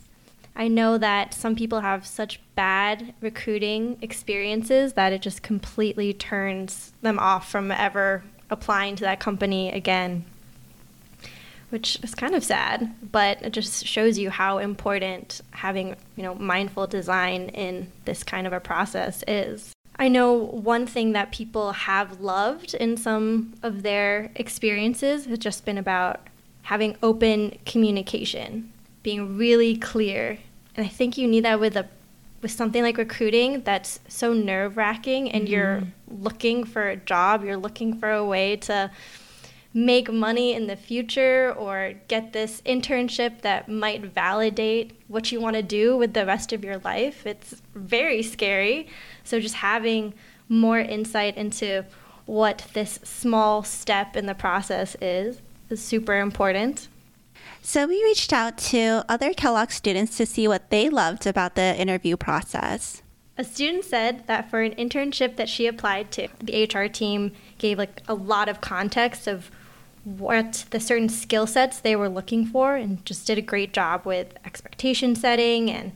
I 0.56 0.66
know 0.66 0.98
that 0.98 1.34
some 1.34 1.54
people 1.54 1.82
have 1.82 2.04
such 2.04 2.40
bad 2.56 3.14
recruiting 3.20 3.96
experiences 4.02 4.94
that 4.94 5.12
it 5.12 5.22
just 5.22 5.40
completely 5.40 6.12
turns 6.12 6.92
them 7.00 7.20
off 7.20 7.48
from 7.48 7.70
ever 7.70 8.24
applying 8.50 8.96
to 8.96 9.04
that 9.04 9.20
company 9.20 9.70
again 9.70 10.24
which 11.70 11.98
is 12.02 12.14
kind 12.14 12.34
of 12.34 12.44
sad, 12.44 12.94
but 13.10 13.40
it 13.42 13.52
just 13.52 13.86
shows 13.86 14.18
you 14.18 14.30
how 14.30 14.58
important 14.58 15.40
having, 15.52 15.96
you 16.16 16.22
know, 16.22 16.34
mindful 16.34 16.86
design 16.86 17.48
in 17.50 17.90
this 18.04 18.22
kind 18.22 18.46
of 18.46 18.52
a 18.52 18.60
process 18.60 19.24
is. 19.26 19.72
I 19.96 20.08
know 20.08 20.32
one 20.32 20.86
thing 20.86 21.12
that 21.12 21.30
people 21.30 21.72
have 21.72 22.20
loved 22.20 22.74
in 22.74 22.96
some 22.96 23.54
of 23.62 23.82
their 23.82 24.30
experiences 24.34 25.26
has 25.26 25.38
just 25.38 25.64
been 25.64 25.78
about 25.78 26.20
having 26.62 26.96
open 27.02 27.58
communication, 27.66 28.72
being 29.02 29.36
really 29.36 29.76
clear. 29.76 30.38
And 30.76 30.86
I 30.86 30.88
think 30.88 31.18
you 31.18 31.28
need 31.28 31.44
that 31.44 31.60
with 31.60 31.76
a 31.76 31.88
with 32.42 32.50
something 32.50 32.82
like 32.82 32.96
recruiting 32.96 33.60
that's 33.64 34.00
so 34.08 34.32
nerve-wracking 34.32 35.30
and 35.30 35.44
mm-hmm. 35.44 35.52
you're 35.52 35.82
looking 36.08 36.64
for 36.64 36.88
a 36.88 36.96
job, 36.96 37.44
you're 37.44 37.58
looking 37.58 37.98
for 37.98 38.10
a 38.10 38.24
way 38.24 38.56
to 38.56 38.90
make 39.72 40.10
money 40.10 40.52
in 40.52 40.66
the 40.66 40.76
future 40.76 41.54
or 41.56 41.94
get 42.08 42.32
this 42.32 42.60
internship 42.62 43.42
that 43.42 43.68
might 43.68 44.02
validate 44.02 44.98
what 45.06 45.30
you 45.30 45.40
want 45.40 45.54
to 45.54 45.62
do 45.62 45.96
with 45.96 46.12
the 46.12 46.26
rest 46.26 46.52
of 46.52 46.64
your 46.64 46.78
life. 46.78 47.26
It's 47.26 47.62
very 47.74 48.22
scary. 48.22 48.88
So, 49.22 49.38
just 49.38 49.56
having 49.56 50.14
more 50.48 50.80
insight 50.80 51.36
into 51.36 51.84
what 52.26 52.66
this 52.74 52.98
small 53.04 53.62
step 53.62 54.16
in 54.16 54.26
the 54.26 54.34
process 54.34 54.96
is 55.00 55.40
is 55.68 55.82
super 55.82 56.18
important. 56.18 56.88
So, 57.62 57.86
we 57.86 58.02
reached 58.02 58.32
out 58.32 58.58
to 58.58 59.04
other 59.08 59.32
Kellogg 59.32 59.70
students 59.70 60.16
to 60.16 60.26
see 60.26 60.48
what 60.48 60.70
they 60.70 60.90
loved 60.90 61.26
about 61.26 61.54
the 61.54 61.78
interview 61.80 62.16
process. 62.16 63.02
A 63.38 63.44
student 63.44 63.84
said 63.84 64.26
that 64.26 64.50
for 64.50 64.60
an 64.60 64.74
internship 64.74 65.36
that 65.36 65.48
she 65.48 65.66
applied 65.66 66.10
to, 66.12 66.28
the 66.40 66.64
HR 66.64 66.88
team 66.88 67.32
gave 67.56 67.78
like 67.78 68.02
a 68.06 68.14
lot 68.14 68.50
of 68.50 68.60
context 68.60 69.26
of 69.26 69.50
what 70.04 70.64
the 70.70 70.80
certain 70.80 71.08
skill 71.08 71.46
sets 71.46 71.80
they 71.80 71.94
were 71.94 72.08
looking 72.08 72.46
for 72.46 72.76
and 72.76 73.04
just 73.04 73.26
did 73.26 73.38
a 73.38 73.42
great 73.42 73.72
job 73.72 74.06
with 74.06 74.34
expectation 74.44 75.14
setting 75.14 75.70
and 75.70 75.92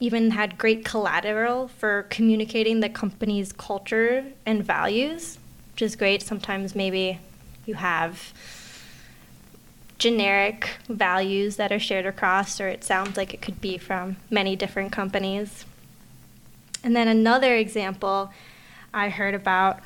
even 0.00 0.30
had 0.30 0.56
great 0.56 0.84
collateral 0.84 1.68
for 1.68 2.04
communicating 2.04 2.80
the 2.80 2.88
company's 2.88 3.52
culture 3.52 4.24
and 4.46 4.64
values, 4.64 5.38
which 5.72 5.82
is 5.82 5.96
great. 5.96 6.22
Sometimes 6.22 6.74
maybe 6.74 7.18
you 7.66 7.74
have 7.74 8.32
generic 9.98 10.76
values 10.88 11.56
that 11.56 11.72
are 11.72 11.80
shared 11.80 12.06
across, 12.06 12.60
or 12.60 12.68
it 12.68 12.84
sounds 12.84 13.16
like 13.16 13.34
it 13.34 13.42
could 13.42 13.60
be 13.60 13.76
from 13.76 14.16
many 14.30 14.54
different 14.54 14.92
companies. 14.92 15.64
And 16.84 16.94
then 16.94 17.08
another 17.08 17.56
example 17.56 18.32
I 18.94 19.08
heard 19.08 19.34
about 19.34 19.80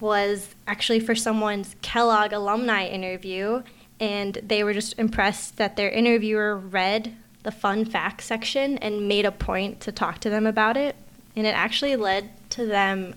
was 0.00 0.54
actually 0.68 1.00
for 1.00 1.14
someone's 1.14 1.74
Kellogg 1.82 2.32
alumni 2.32 2.86
interview, 2.86 3.62
and 3.98 4.38
they 4.42 4.62
were 4.62 4.74
just 4.74 4.96
impressed 4.98 5.56
that 5.56 5.76
their 5.76 5.90
interviewer 5.90 6.56
read 6.56 7.16
the 7.42 7.50
fun 7.50 7.84
facts 7.84 8.26
section 8.26 8.78
and 8.78 9.08
made 9.08 9.24
a 9.24 9.32
point 9.32 9.80
to 9.80 9.90
talk 9.90 10.20
to 10.20 10.30
them 10.30 10.46
about 10.46 10.76
it. 10.76 10.94
And 11.34 11.46
it 11.46 11.54
actually 11.54 11.96
led 11.96 12.30
to 12.50 12.66
them 12.66 13.14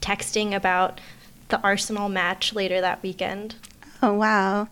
texting 0.00 0.54
about 0.54 1.00
the 1.48 1.60
Arsenal 1.62 2.08
match 2.08 2.52
later 2.52 2.80
that 2.80 3.02
weekend. 3.02 3.54
Oh, 4.02 4.12
wow. 4.12 4.68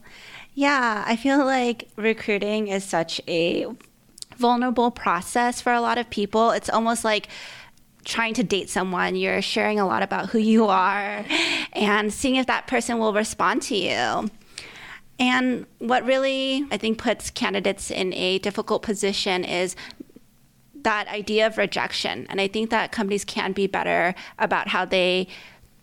Yeah, 0.54 1.04
I 1.06 1.16
feel 1.16 1.44
like 1.44 1.88
recruiting 1.96 2.68
is 2.68 2.84
such 2.84 3.20
a 3.28 3.66
vulnerable 4.36 4.90
process 4.90 5.60
for 5.60 5.72
a 5.72 5.80
lot 5.80 5.98
of 5.98 6.10
people. 6.10 6.50
It's 6.50 6.68
almost 6.68 7.04
like 7.04 7.28
trying 8.04 8.34
to 8.34 8.42
date 8.42 8.68
someone, 8.68 9.16
you're 9.16 9.42
sharing 9.42 9.78
a 9.78 9.86
lot 9.86 10.02
about 10.02 10.30
who 10.30 10.38
you 10.38 10.66
are 10.66 11.24
and 11.72 12.12
seeing 12.12 12.36
if 12.36 12.46
that 12.46 12.66
person 12.66 12.98
will 12.98 13.12
respond 13.12 13.62
to 13.62 13.76
you. 13.76 14.30
And 15.18 15.66
what 15.78 16.04
really, 16.04 16.66
I 16.70 16.78
think, 16.78 16.98
puts 16.98 17.30
candidates 17.30 17.90
in 17.90 18.12
a 18.14 18.38
difficult 18.38 18.82
position 18.82 19.44
is 19.44 19.76
that 20.82 21.06
idea 21.08 21.46
of 21.46 21.58
rejection. 21.58 22.26
And 22.28 22.40
I 22.40 22.48
think 22.48 22.70
that 22.70 22.90
companies 22.90 23.24
can 23.24 23.52
be 23.52 23.66
better 23.66 24.14
about 24.38 24.68
how 24.68 24.84
they 24.84 25.28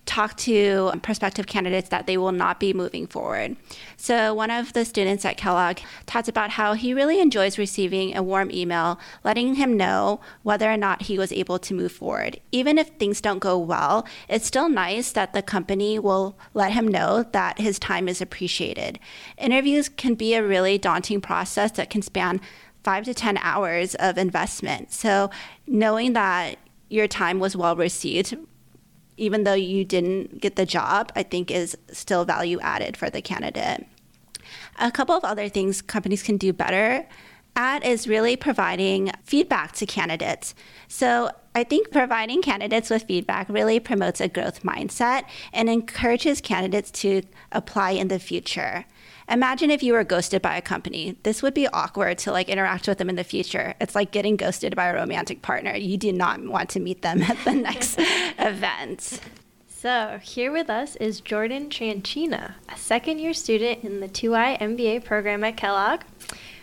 talk 0.09 0.35
to 0.35 0.91
prospective 1.03 1.45
candidates 1.45 1.89
that 1.89 2.07
they 2.07 2.17
will 2.17 2.31
not 2.31 2.59
be 2.59 2.73
moving 2.73 3.05
forward. 3.05 3.55
So, 3.95 4.33
one 4.33 4.49
of 4.49 4.73
the 4.73 4.83
students 4.83 5.23
at 5.23 5.37
Kellogg 5.37 5.77
talks 6.07 6.27
about 6.27 6.49
how 6.49 6.73
he 6.73 6.95
really 6.95 7.19
enjoys 7.19 7.59
receiving 7.59 8.17
a 8.17 8.23
warm 8.23 8.49
email 8.49 8.99
letting 9.23 9.53
him 9.53 9.77
know 9.77 10.19
whether 10.41 10.69
or 10.69 10.77
not 10.77 11.03
he 11.03 11.19
was 11.19 11.31
able 11.31 11.59
to 11.59 11.75
move 11.75 11.91
forward. 11.91 12.39
Even 12.51 12.79
if 12.79 12.87
things 12.87 13.21
don't 13.21 13.37
go 13.37 13.55
well, 13.55 14.07
it's 14.27 14.47
still 14.47 14.67
nice 14.67 15.11
that 15.11 15.33
the 15.33 15.43
company 15.43 15.99
will 15.99 16.35
let 16.55 16.71
him 16.71 16.87
know 16.87 17.23
that 17.31 17.59
his 17.59 17.77
time 17.77 18.09
is 18.09 18.19
appreciated. 18.19 18.97
Interviews 19.37 19.89
can 19.89 20.15
be 20.15 20.33
a 20.33 20.43
really 20.43 20.79
daunting 20.79 21.21
process 21.21 21.71
that 21.73 21.91
can 21.91 22.01
span 22.01 22.41
five 22.83 23.03
to 23.05 23.13
10 23.13 23.37
hours 23.37 23.93
of 23.95 24.17
investment. 24.17 24.91
So, 24.91 25.29
knowing 25.67 26.13
that 26.13 26.57
your 26.89 27.07
time 27.07 27.37
was 27.37 27.55
well 27.55 27.75
received 27.75 28.35
even 29.19 29.43
though 29.43 29.53
you 29.53 29.85
didn't 29.85 30.41
get 30.41 30.55
the 30.55 30.65
job, 30.65 31.11
I 31.15 31.23
think 31.23 31.51
is 31.51 31.77
still 31.91 32.25
value 32.25 32.59
added 32.61 32.97
for 32.97 33.09
the 33.09 33.21
candidate. 33.21 33.85
A 34.79 34.91
couple 34.91 35.15
of 35.15 35.23
other 35.23 35.49
things 35.49 35.81
companies 35.81 36.23
can 36.23 36.37
do 36.37 36.53
better 36.53 37.05
at 37.59 37.85
is 37.85 38.07
really 38.07 38.37
providing 38.37 39.11
feedback 39.23 39.73
to 39.73 39.85
candidates. 39.85 40.55
So 40.87 41.29
I 41.53 41.65
think 41.65 41.91
providing 41.91 42.41
candidates 42.41 42.89
with 42.89 43.03
feedback 43.03 43.49
really 43.49 43.79
promotes 43.81 44.21
a 44.21 44.29
growth 44.29 44.63
mindset 44.63 45.23
and 45.51 45.69
encourages 45.69 46.39
candidates 46.39 46.89
to 47.01 47.23
apply 47.51 47.91
in 47.91 48.07
the 48.07 48.19
future 48.19 48.85
imagine 49.29 49.69
if 49.69 49.83
you 49.83 49.93
were 49.93 50.03
ghosted 50.03 50.41
by 50.41 50.57
a 50.57 50.61
company. 50.61 51.15
This 51.23 51.43
would 51.43 51.53
be 51.53 51.67
awkward 51.67 52.17
to 52.19 52.31
like 52.31 52.49
interact 52.49 52.87
with 52.87 52.97
them 52.97 53.09
in 53.09 53.15
the 53.15 53.23
future. 53.23 53.75
It's 53.79 53.95
like 53.95 54.11
getting 54.11 54.35
ghosted 54.35 54.75
by 54.75 54.87
a 54.87 54.95
romantic 54.95 55.41
partner. 55.41 55.75
You 55.75 55.97
do 55.97 56.11
not 56.11 56.43
want 56.43 56.69
to 56.71 56.79
meet 56.79 57.03
them 57.03 57.21
at 57.31 57.37
the 57.45 57.53
next 57.53 57.99
event. 58.39 59.21
So, 59.67 60.19
here 60.21 60.51
with 60.51 60.69
us 60.69 60.97
is 60.97 61.21
Jordan 61.21 61.69
Tranchina, 61.69 62.55
a 62.67 62.75
second 62.75 63.19
year 63.19 63.33
student 63.33 63.85
in 63.85 64.01
the 64.01 64.09
2Y 64.09 64.59
MBA 64.59 65.05
program 65.05 65.41
at 65.45 65.55
Kellogg. 65.55 66.01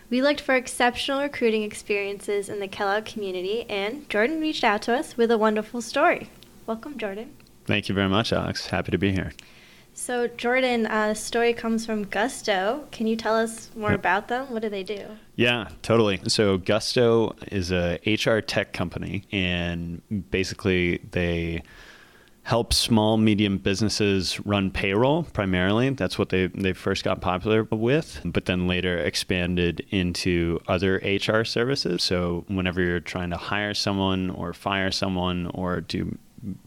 We 0.09 0.23
looked 0.23 0.41
for 0.41 0.55
exceptional 0.55 1.21
recruiting 1.21 1.65
experiences 1.65 2.49
in 2.49 2.61
the 2.61 2.69
Kellogg 2.69 3.07
community, 3.07 3.67
and 3.69 4.09
Jordan 4.09 4.41
reached 4.41 4.63
out 4.63 4.83
to 4.83 4.95
us 4.95 5.17
with 5.17 5.33
a 5.33 5.39
wonderful 5.39 5.83
story. 5.83 6.31
Welcome, 6.65 6.97
Jordan. 6.97 7.35
Thank 7.65 7.89
you 7.89 7.95
very 7.95 8.09
much, 8.09 8.33
Alex. 8.33 8.69
Happy 8.69 8.93
to 8.93 8.99
be 8.99 9.11
here. 9.11 9.33
So, 9.95 10.29
Jordan, 10.29 10.87
uh, 10.87 11.15
story 11.15 11.53
comes 11.53 11.85
from 11.85 12.05
Gusto. 12.05 12.87
Can 12.93 13.09
you 13.09 13.17
tell 13.17 13.35
us 13.35 13.71
more 13.75 13.91
yep. 13.91 13.99
about 13.99 14.29
them? 14.29 14.53
What 14.53 14.63
do 14.63 14.69
they 14.69 14.85
do? 14.85 15.07
Yeah, 15.35 15.71
totally. 15.83 16.21
So, 16.29 16.59
Gusto 16.59 17.35
is 17.51 17.73
a 17.73 17.99
HR 18.07 18.41
tech 18.41 18.73
company, 18.73 19.25
and 19.33 20.03
basically 20.31 20.99
they 21.11 21.63
help 22.47 22.73
small 22.73 23.17
medium 23.17 23.59
businesses 23.59 24.39
run 24.47 24.71
payroll 24.71 25.25
primarily 25.25 25.91
that's 25.91 26.17
what 26.17 26.29
they 26.29 26.47
they 26.47 26.73
first 26.73 27.03
got 27.03 27.21
popular 27.21 27.65
with 27.65 28.21
but 28.25 28.45
then 28.45 28.69
later 28.69 28.97
expanded 28.99 29.85
into 29.91 30.61
other 30.69 30.97
hr 31.27 31.43
services 31.43 32.05
so 32.05 32.45
whenever 32.47 32.81
you're 32.81 33.01
trying 33.01 33.31
to 33.31 33.37
hire 33.37 33.75
someone 33.75 34.31
or 34.31 34.53
fire 34.53 34.93
someone 34.93 35.51
or 35.55 35.81
do 35.81 36.17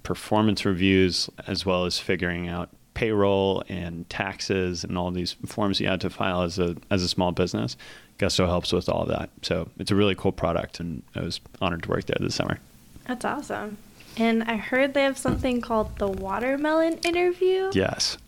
performance 0.04 0.66
reviews 0.66 1.30
as 1.48 1.66
well 1.66 1.86
as 1.86 1.98
figuring 1.98 2.50
out 2.50 2.70
payroll 2.94 3.64
and 3.70 4.10
taxes 4.10 4.84
and 4.84 4.98
all 4.98 5.12
these 5.12 5.38
forms 5.46 5.80
you 5.80 5.88
had 5.88 6.02
to 6.02 6.10
file 6.10 6.42
as 6.42 6.60
a 6.60 6.76
as 6.92 7.02
a 7.02 7.08
small 7.08 7.32
business. 7.32 7.78
Gusto 8.18 8.46
helps 8.46 8.74
with 8.74 8.90
all 8.90 9.06
that. 9.06 9.30
So 9.44 9.70
it's 9.80 9.92
a 9.92 9.96
really 9.96 10.16
cool 10.16 10.34
product, 10.34 10.82
and 10.82 11.02
I 11.16 11.22
was 11.22 11.40
honored 11.62 11.84
to 11.84 11.90
work 11.90 12.04
there 12.06 12.18
this 12.20 12.36
summer. 12.36 12.60
That's 13.08 13.24
awesome. 13.24 13.78
And 14.18 14.44
I 14.44 14.58
heard 14.58 14.94
they 14.94 15.04
have 15.04 15.18
something 15.18 15.62
called 15.62 15.98
the 15.98 16.08
watermelon 16.08 16.98
interview. 17.00 17.72
Yes. 17.74 18.18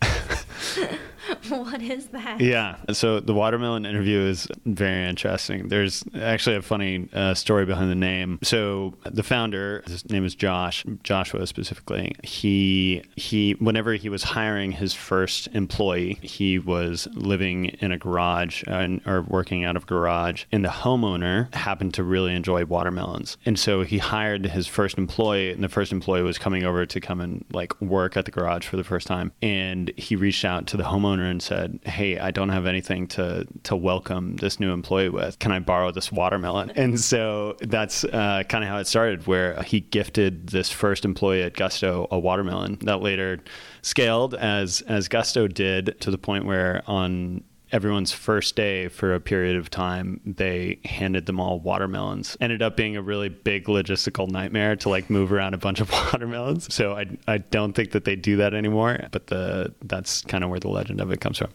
what 1.48 1.82
is 1.82 2.06
that? 2.08 2.40
Yeah. 2.40 2.76
So 2.92 3.20
the 3.20 3.34
watermelon 3.34 3.86
interview 3.86 4.20
is 4.20 4.48
very 4.64 5.08
interesting. 5.08 5.68
There's 5.68 6.04
actually 6.20 6.56
a 6.56 6.62
funny 6.62 7.08
uh, 7.12 7.34
story 7.34 7.66
behind 7.66 7.90
the 7.90 7.96
name. 7.96 8.38
So 8.42 8.94
the 9.04 9.22
founder, 9.22 9.82
his 9.86 10.08
name 10.10 10.24
is 10.24 10.34
Josh, 10.34 10.84
Joshua 11.02 11.46
specifically. 11.46 12.14
He 12.22 13.02
he 13.16 13.52
whenever 13.52 13.94
he 13.94 14.08
was 14.08 14.22
hiring 14.22 14.72
his 14.72 14.94
first 14.94 15.48
employee, 15.48 16.18
he 16.22 16.58
was 16.58 17.08
living 17.12 17.66
in 17.66 17.92
a 17.92 17.98
garage 17.98 18.62
uh, 18.66 18.88
or 19.06 19.22
working 19.22 19.64
out 19.64 19.76
of 19.76 19.86
garage, 19.86 20.44
and 20.50 20.64
the 20.64 20.68
homeowner 20.68 21.52
happened 21.54 21.94
to 21.94 22.02
really 22.02 22.34
enjoy 22.34 22.64
watermelons, 22.64 23.36
and 23.46 23.58
so 23.58 23.82
he 23.82 23.98
hired 23.98 24.46
his 24.46 24.66
first 24.66 24.98
employee, 24.98 25.52
and 25.52 25.62
the 25.62 25.68
first 25.68 25.92
employee 25.92 26.22
was 26.22 26.38
coming 26.38 26.64
over 26.64 26.84
to 26.86 27.00
come 27.00 27.20
and 27.20 27.44
like 27.52 27.78
work 27.80 28.16
at 28.16 28.24
the 28.24 28.30
garage 28.30 28.66
for 28.66 28.76
the 28.76 28.84
first 28.84 29.06
time, 29.06 29.32
and 29.40 29.92
he 29.96 30.16
reached 30.16 30.44
out 30.44 30.66
to 30.66 30.76
the 30.76 30.82
homeowner 30.82 31.11
and 31.20 31.42
said, 31.42 31.80
"Hey, 31.84 32.18
I 32.18 32.30
don't 32.30 32.48
have 32.48 32.66
anything 32.66 33.06
to 33.08 33.46
to 33.64 33.76
welcome 33.76 34.36
this 34.36 34.60
new 34.60 34.72
employee 34.72 35.08
with. 35.08 35.38
Can 35.38 35.52
I 35.52 35.58
borrow 35.58 35.90
this 35.90 36.10
watermelon?" 36.10 36.72
And 36.82 36.98
so 36.98 37.56
that's 37.60 38.02
uh, 38.04 38.42
kind 38.48 38.64
of 38.64 38.70
how 38.70 38.78
it 38.78 38.86
started, 38.86 39.26
where 39.26 39.62
he 39.62 39.80
gifted 39.80 40.48
this 40.48 40.70
first 40.70 41.04
employee 41.04 41.42
at 41.42 41.54
Gusto 41.54 42.08
a 42.10 42.18
watermelon 42.18 42.78
that 42.82 43.02
later 43.02 43.38
scaled 43.82 44.34
as 44.34 44.80
as 44.82 45.08
Gusto 45.08 45.46
did 45.46 46.00
to 46.00 46.10
the 46.10 46.18
point 46.18 46.44
where 46.44 46.82
on 46.86 47.44
everyone's 47.72 48.12
first 48.12 48.54
day 48.54 48.88
for 48.88 49.14
a 49.14 49.20
period 49.20 49.56
of 49.56 49.70
time, 49.70 50.20
they 50.24 50.78
handed 50.84 51.26
them 51.26 51.40
all 51.40 51.58
watermelons. 51.58 52.36
Ended 52.40 52.62
up 52.62 52.76
being 52.76 52.96
a 52.96 53.02
really 53.02 53.28
big 53.28 53.64
logistical 53.64 54.28
nightmare 54.28 54.76
to 54.76 54.88
like 54.88 55.10
move 55.10 55.32
around 55.32 55.54
a 55.54 55.58
bunch 55.58 55.80
of 55.80 55.90
watermelons. 56.12 56.72
So 56.72 56.92
I, 56.92 57.06
I 57.26 57.38
don't 57.38 57.72
think 57.72 57.92
that 57.92 58.04
they 58.04 58.16
do 58.16 58.36
that 58.36 58.54
anymore, 58.54 59.08
but 59.10 59.26
the 59.28 59.74
that's 59.82 60.22
kind 60.22 60.44
of 60.44 60.50
where 60.50 60.60
the 60.60 60.68
legend 60.68 61.00
of 61.00 61.10
it 61.10 61.20
comes 61.20 61.38
from. 61.38 61.50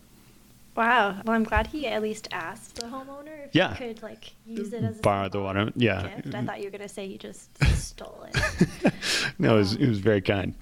Wow. 0.77 1.19
Well, 1.25 1.35
I'm 1.35 1.43
glad 1.43 1.65
he 1.65 1.87
at 1.87 2.03
least 2.03 2.27
asked 2.31 2.75
the 2.75 2.85
homeowner 2.85 3.47
if 3.47 3.55
yeah. 3.55 3.73
he 3.73 3.87
could 3.87 4.03
like 4.03 4.35
use 4.45 4.71
it 4.73 4.83
as 4.83 4.99
borrow 4.99 5.27
the 5.27 5.41
water. 5.41 5.71
Yeah. 5.75 6.07
Gift. 6.17 6.35
I 6.35 6.43
thought 6.43 6.59
you 6.59 6.65
were 6.65 6.71
gonna 6.71 6.87
say 6.87 7.07
he 7.07 7.17
just 7.17 7.49
stole 7.75 8.27
it. 8.31 8.93
no, 9.39 9.55
it 9.55 9.57
was, 9.57 9.73
it 9.73 9.87
was 9.87 9.97
very 9.97 10.21
kind. 10.21 10.53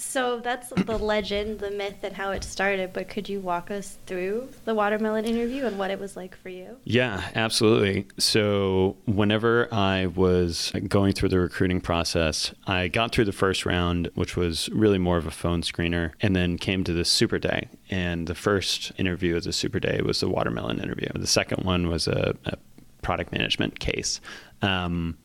So 0.00 0.40
that's 0.40 0.70
the 0.70 0.98
legend, 0.98 1.60
the 1.60 1.70
myth, 1.70 1.98
and 2.02 2.14
how 2.14 2.30
it 2.30 2.42
started. 2.42 2.92
But 2.92 3.08
could 3.08 3.28
you 3.28 3.40
walk 3.40 3.70
us 3.70 3.98
through 4.06 4.48
the 4.64 4.74
watermelon 4.74 5.26
interview 5.26 5.66
and 5.66 5.78
what 5.78 5.90
it 5.90 6.00
was 6.00 6.16
like 6.16 6.34
for 6.36 6.48
you? 6.48 6.78
Yeah, 6.84 7.22
absolutely. 7.34 8.06
So, 8.18 8.96
whenever 9.06 9.72
I 9.72 10.06
was 10.06 10.72
going 10.88 11.12
through 11.12 11.28
the 11.28 11.38
recruiting 11.38 11.80
process, 11.80 12.54
I 12.66 12.88
got 12.88 13.12
through 13.12 13.26
the 13.26 13.32
first 13.32 13.66
round, 13.66 14.10
which 14.14 14.36
was 14.36 14.68
really 14.70 14.98
more 14.98 15.18
of 15.18 15.26
a 15.26 15.30
phone 15.30 15.62
screener, 15.62 16.12
and 16.20 16.34
then 16.34 16.56
came 16.56 16.82
to 16.84 16.92
the 16.92 17.04
super 17.04 17.38
day. 17.38 17.68
And 17.90 18.26
the 18.26 18.34
first 18.34 18.92
interview 18.96 19.36
of 19.36 19.44
the 19.44 19.52
super 19.52 19.80
day 19.80 20.00
was 20.02 20.20
the 20.20 20.28
watermelon 20.28 20.80
interview. 20.80 21.08
The 21.14 21.26
second 21.26 21.64
one 21.64 21.88
was 21.88 22.08
a, 22.08 22.34
a 22.46 22.56
product 23.02 23.32
management 23.32 23.80
case. 23.80 24.20
Um, 24.62 25.18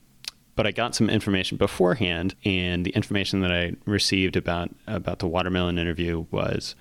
but 0.56 0.66
I 0.66 0.72
got 0.72 0.96
some 0.96 1.10
information 1.10 1.58
beforehand, 1.58 2.36
and 2.46 2.86
the 2.86 2.92
information 2.92 3.42
that 3.42 3.52
I 3.52 3.74
received 3.86 4.36
about 4.36 4.70
about 4.88 5.20
the 5.20 5.28
watermelon 5.28 5.78
interview 5.78 6.26
was 6.32 6.76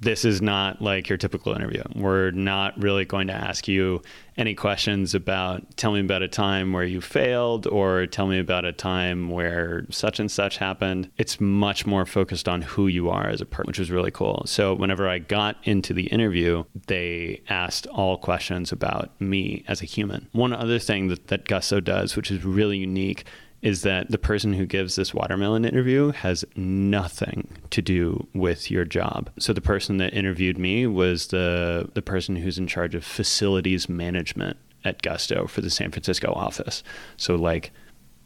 this 0.00 0.24
is 0.24 0.42
not 0.42 0.82
like 0.82 1.08
your 1.08 1.18
typical 1.18 1.54
interview. 1.54 1.82
We're 1.94 2.30
not 2.30 2.80
really 2.80 3.04
going 3.04 3.28
to 3.28 3.32
ask 3.32 3.66
you 3.68 4.02
any 4.36 4.54
questions 4.54 5.14
about 5.14 5.76
tell 5.76 5.92
me 5.92 6.00
about 6.00 6.22
a 6.22 6.28
time 6.28 6.72
where 6.72 6.84
you 6.84 7.00
failed 7.00 7.66
or 7.66 8.06
tell 8.06 8.26
me 8.26 8.38
about 8.38 8.64
a 8.64 8.72
time 8.72 9.30
where 9.30 9.86
such 9.90 10.18
and 10.18 10.30
such 10.30 10.58
happened. 10.58 11.10
It's 11.16 11.40
much 11.40 11.86
more 11.86 12.04
focused 12.04 12.48
on 12.48 12.62
who 12.62 12.88
you 12.88 13.10
are 13.10 13.28
as 13.28 13.40
a 13.40 13.46
person, 13.46 13.68
which 13.68 13.78
was 13.78 13.90
really 13.90 14.10
cool. 14.10 14.42
So 14.46 14.74
whenever 14.74 15.08
I 15.08 15.18
got 15.18 15.56
into 15.62 15.94
the 15.94 16.06
interview, 16.08 16.64
they 16.86 17.42
asked 17.48 17.86
all 17.86 18.18
questions 18.18 18.72
about 18.72 19.18
me 19.20 19.64
as 19.68 19.82
a 19.82 19.86
human. 19.86 20.28
One 20.32 20.52
other 20.52 20.78
thing 20.78 21.08
that, 21.08 21.28
that 21.28 21.46
Gusto 21.46 21.80
does, 21.80 22.16
which 22.16 22.30
is 22.30 22.44
really 22.44 22.78
unique, 22.78 23.24
is 23.64 23.80
that 23.80 24.10
the 24.10 24.18
person 24.18 24.52
who 24.52 24.66
gives 24.66 24.94
this 24.94 25.14
watermelon 25.14 25.64
interview 25.64 26.12
has 26.12 26.44
nothing 26.54 27.48
to 27.70 27.80
do 27.80 28.24
with 28.34 28.70
your 28.70 28.84
job. 28.84 29.30
So 29.38 29.54
the 29.54 29.62
person 29.62 29.96
that 29.96 30.12
interviewed 30.12 30.58
me 30.58 30.86
was 30.86 31.28
the 31.28 31.90
the 31.94 32.02
person 32.02 32.36
who's 32.36 32.58
in 32.58 32.66
charge 32.66 32.94
of 32.94 33.04
facilities 33.04 33.88
management 33.88 34.58
at 34.84 35.00
Gusto 35.00 35.46
for 35.46 35.62
the 35.62 35.70
San 35.70 35.90
Francisco 35.90 36.30
office. 36.34 36.84
So 37.16 37.36
like 37.36 37.72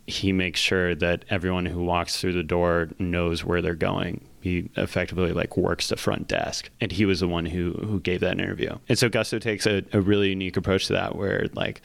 he 0.08 0.32
makes 0.32 0.58
sure 0.58 0.96
that 0.96 1.24
everyone 1.30 1.66
who 1.66 1.84
walks 1.84 2.20
through 2.20 2.32
the 2.32 2.42
door 2.42 2.88
knows 2.98 3.44
where 3.44 3.62
they're 3.62 3.74
going. 3.74 4.26
He 4.40 4.70
effectively 4.76 5.32
like 5.32 5.56
works 5.56 5.88
the 5.88 5.96
front 5.96 6.26
desk, 6.26 6.68
and 6.80 6.90
he 6.90 7.04
was 7.04 7.20
the 7.20 7.28
one 7.28 7.46
who 7.46 7.74
who 7.74 8.00
gave 8.00 8.20
that 8.20 8.40
interview. 8.40 8.76
And 8.88 8.98
so 8.98 9.08
Gusto 9.08 9.38
takes 9.38 9.66
a, 9.66 9.84
a 9.92 10.00
really 10.00 10.30
unique 10.30 10.56
approach 10.56 10.88
to 10.88 10.94
that, 10.94 11.14
where 11.14 11.46
like 11.54 11.80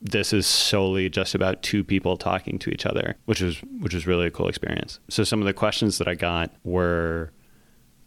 this 0.00 0.32
is 0.32 0.46
solely 0.46 1.08
just 1.08 1.34
about 1.34 1.62
two 1.62 1.82
people 1.82 2.16
talking 2.16 2.58
to 2.60 2.70
each 2.70 2.86
other, 2.86 3.16
which 3.24 3.40
was 3.40 3.58
which 3.80 3.94
was 3.94 4.06
really 4.06 4.26
a 4.26 4.30
cool 4.30 4.48
experience. 4.48 5.00
So 5.08 5.24
some 5.24 5.40
of 5.40 5.46
the 5.46 5.52
questions 5.52 5.98
that 5.98 6.08
I 6.08 6.14
got 6.14 6.52
were, 6.64 7.32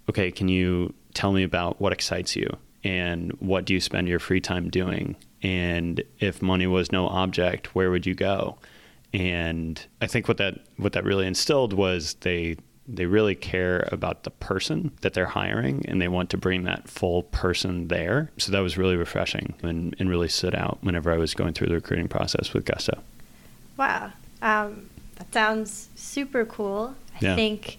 okay, 0.10 0.32
can 0.32 0.48
you 0.48 0.94
tell 1.14 1.34
me 1.34 1.44
about 1.44 1.82
what 1.82 1.92
excites 1.92 2.36
you 2.36 2.50
and 2.84 3.32
what 3.40 3.66
do 3.66 3.74
you 3.74 3.82
spend 3.82 4.08
your 4.08 4.20
free 4.20 4.42
time 4.42 4.70
doing? 4.70 5.16
And 5.44 6.04
if 6.20 6.42
money 6.42 6.68
was 6.68 6.92
no 6.92 7.08
object, 7.08 7.76
where 7.76 7.92
would 7.92 8.06
you 8.06 8.16
go? 8.16 8.58
And 9.14 9.86
I 10.02 10.08
think 10.08 10.28
what 10.28 10.38
that 10.38 10.60
what 10.78 10.94
that 10.94 11.04
really 11.04 11.28
instilled 11.28 11.74
was 11.74 12.16
they 12.22 12.58
they 12.94 13.06
really 13.06 13.36
care 13.36 13.88
about 13.92 14.24
the 14.24 14.30
person 14.32 14.92
that 15.02 15.14
they're 15.14 15.26
hiring 15.26 15.86
and 15.88 16.02
they 16.02 16.08
want 16.08 16.30
to 16.32 16.38
bring 16.38 16.64
that 16.64 16.90
full 16.90 17.24
person 17.24 17.88
there. 17.88 18.32
So 18.38 18.52
that 18.52 18.60
was 18.60 18.78
really 18.78 18.96
refreshing 18.98 19.54
and, 19.64 19.96
and 20.00 20.10
really 20.10 20.28
stood 20.28 20.54
out 20.56 20.80
whenever 20.82 21.12
I 21.12 21.18
was 21.18 21.34
going 21.34 21.54
through 21.54 21.68
the 21.68 21.76
recruiting 21.76 22.08
process 22.08 22.54
with 22.54 22.66
Gusto. 22.66 23.00
Wow. 23.78 24.12
Um, 24.42 24.90
that 25.16 25.34
sounds 25.34 25.90
super 25.96 26.46
cool. 26.46 26.96
I 27.16 27.26
Yeah. 27.26 27.36
think 27.36 27.78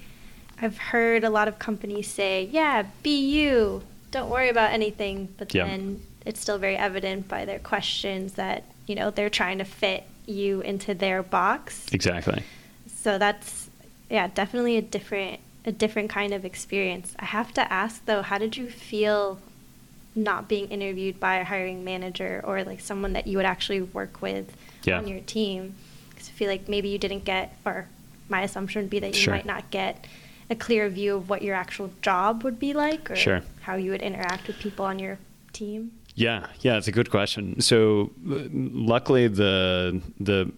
I've 0.61 0.79
heard 0.79 1.25
a 1.25 1.31
lot 1.31 1.49
of 1.49 1.59
companies 1.59 2.09
say, 2.09 2.49
yeah, 2.51 2.85
be 3.03 3.19
you. 3.21 3.83
Don't 4.13 4.31
worry 4.31 4.49
about 4.49 4.73
anything. 4.73 5.29
But 5.37 5.55
Yeah. 5.55 5.67
then 5.67 6.01
it's 6.25 6.41
still 6.41 6.59
very 6.59 6.77
evident 6.77 7.29
by 7.29 7.45
their 7.45 7.59
questions 7.59 8.35
that, 8.35 8.65
you 8.87 8.95
know, 8.95 9.11
they're 9.11 9.31
trying 9.31 9.59
to 9.59 9.65
fit 9.65 10.05
you 10.27 10.61
into 10.61 10.95
their 10.95 11.23
box. 11.23 11.87
Exactly. 11.93 12.43
So 12.95 13.19
that's 13.19 13.62
yeah, 14.13 14.29
definitely 14.29 14.77
a 14.77 14.83
different 14.83 15.41
a 15.65 15.73
different 15.73 16.11
kind 16.11 16.33
of 16.35 16.45
experience. 16.45 17.15
I 17.19 17.25
have 17.25 17.53
to 17.55 17.73
ask 17.73 18.05
though, 18.05 18.23
how 18.23 18.37
did 18.39 18.57
you 18.57 18.69
feel 18.69 19.39
not 20.15 20.49
being 20.49 20.69
interviewed 20.69 21.19
by 21.19 21.37
a 21.37 21.45
hiring 21.45 21.83
manager 21.85 22.43
or 22.45 22.63
like 22.65 22.81
someone 22.81 23.13
that 23.15 23.27
you 23.27 23.37
would 23.39 23.47
actually 23.47 23.81
work 23.81 24.21
with 24.21 24.55
Yeah. 24.85 24.99
on 24.99 25.07
your 25.09 25.21
team? 25.21 25.75
Because 26.11 26.29
I 26.29 26.33
feel 26.33 26.49
like 26.51 26.69
maybe 26.69 26.89
you 26.89 26.99
didn't 26.99 27.25
get, 27.25 27.57
or 27.65 27.87
my 28.29 28.43
assumption 28.43 28.83
would 28.83 28.91
be 28.91 28.99
that 28.99 29.15
you 29.15 29.21
Sure. 29.21 29.35
might 29.35 29.47
not 29.47 29.71
get 29.71 30.05
a 30.51 30.57
clear 30.57 30.89
view 30.91 31.15
of 31.17 31.31
what 31.31 31.41
your 31.43 31.55
actual 31.55 31.91
job 32.03 32.43
would 32.45 32.59
be 32.59 32.73
like 32.75 33.11
or 33.11 33.17
Sure. 33.17 33.41
how 33.63 33.77
you 33.77 33.93
would 33.93 34.03
interact 34.03 34.47
with 34.49 34.59
people 34.59 34.85
on 34.85 34.99
your 34.99 35.19
team. 35.53 35.93
Yeah, 36.17 36.49
yeah, 36.61 36.77
it's 36.77 36.89
a 36.89 36.93
good 36.93 37.11
question. 37.11 37.61
So, 37.61 38.11
uh, 38.31 38.41
luckily, 38.93 39.29
the 39.29 40.03
the 40.21 40.53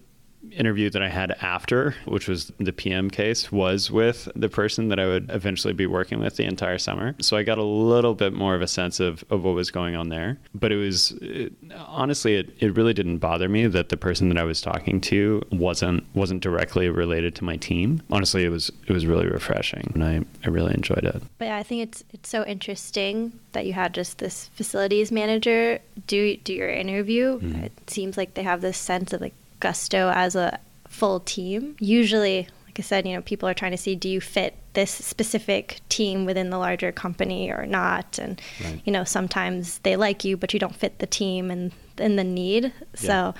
interview 0.51 0.89
that 0.89 1.01
I 1.01 1.09
had 1.09 1.31
after, 1.41 1.95
which 2.05 2.27
was 2.27 2.51
the 2.59 2.73
PM 2.73 3.09
case, 3.09 3.51
was 3.51 3.91
with 3.91 4.29
the 4.35 4.49
person 4.49 4.89
that 4.89 4.99
I 4.99 5.05
would 5.05 5.29
eventually 5.29 5.73
be 5.73 5.85
working 5.85 6.19
with 6.19 6.37
the 6.37 6.43
entire 6.45 6.77
summer. 6.77 7.15
So 7.19 7.37
I 7.37 7.43
got 7.43 7.57
a 7.57 7.63
little 7.63 8.13
bit 8.13 8.33
more 8.33 8.55
of 8.55 8.61
a 8.61 8.67
sense 8.67 8.99
of, 8.99 9.23
of 9.29 9.43
what 9.43 9.55
was 9.55 9.71
going 9.71 9.95
on 9.95 10.09
there. 10.09 10.37
But 10.53 10.71
it 10.71 10.77
was 10.77 11.11
it, 11.21 11.53
honestly, 11.75 12.35
it, 12.35 12.55
it 12.59 12.75
really 12.75 12.93
didn't 12.93 13.17
bother 13.19 13.49
me 13.49 13.67
that 13.67 13.89
the 13.89 13.97
person 13.97 14.29
that 14.29 14.37
I 14.37 14.43
was 14.43 14.61
talking 14.61 15.01
to 15.01 15.41
wasn't 15.51 16.05
wasn't 16.15 16.41
directly 16.41 16.89
related 16.89 17.35
to 17.35 17.43
my 17.43 17.57
team. 17.57 18.01
Honestly, 18.11 18.43
it 18.43 18.49
was 18.49 18.71
it 18.87 18.93
was 18.93 19.05
really 19.05 19.27
refreshing, 19.27 19.91
and 19.93 20.03
I, 20.03 20.21
I 20.45 20.49
really 20.49 20.73
enjoyed 20.73 21.03
it. 21.03 21.21
But 21.37 21.45
yeah, 21.45 21.57
I 21.57 21.63
think 21.63 21.83
it's 21.83 22.03
it's 22.11 22.29
so 22.29 22.45
interesting 22.45 23.39
that 23.53 23.65
you 23.65 23.73
had 23.73 23.93
just 23.93 24.17
this 24.17 24.49
facilities 24.55 25.11
manager 25.11 25.79
do 26.07 26.37
do 26.37 26.53
your 26.53 26.69
interview. 26.69 27.39
Mhm. 27.39 27.63
It 27.63 27.89
seems 27.89 28.17
like 28.17 28.33
they 28.33 28.43
have 28.43 28.61
this 28.61 28.77
sense 28.77 29.13
of 29.13 29.21
like 29.21 29.33
gusto 29.65 30.11
as 30.13 30.35
a 30.35 30.59
full 30.87 31.19
team. 31.21 31.75
Usually, 31.79 32.47
like 32.65 32.79
I 32.79 32.83
said, 32.83 33.07
you 33.07 33.13
know, 33.15 33.21
people 33.21 33.47
are 33.49 33.53
trying 33.53 33.71
to 33.71 33.77
see 33.77 33.95
do 33.95 34.09
you 34.09 34.21
fit 34.21 34.55
this 34.73 34.91
specific 34.91 35.79
team 35.89 36.25
within 36.25 36.49
the 36.49 36.57
larger 36.57 36.91
company 36.91 37.49
or 37.49 37.65
not, 37.65 38.19
and 38.19 38.41
Right. 38.63 38.81
you 38.85 38.91
know 38.91 39.03
sometimes 39.03 39.79
they 39.79 39.95
like 39.95 40.23
you 40.27 40.37
but 40.37 40.53
you 40.53 40.59
don't 40.59 40.75
fit 40.75 40.99
the 40.99 41.07
team 41.07 41.49
and 41.51 41.71
and 41.97 42.19
the 42.19 42.23
need. 42.23 42.73
So, 42.93 43.33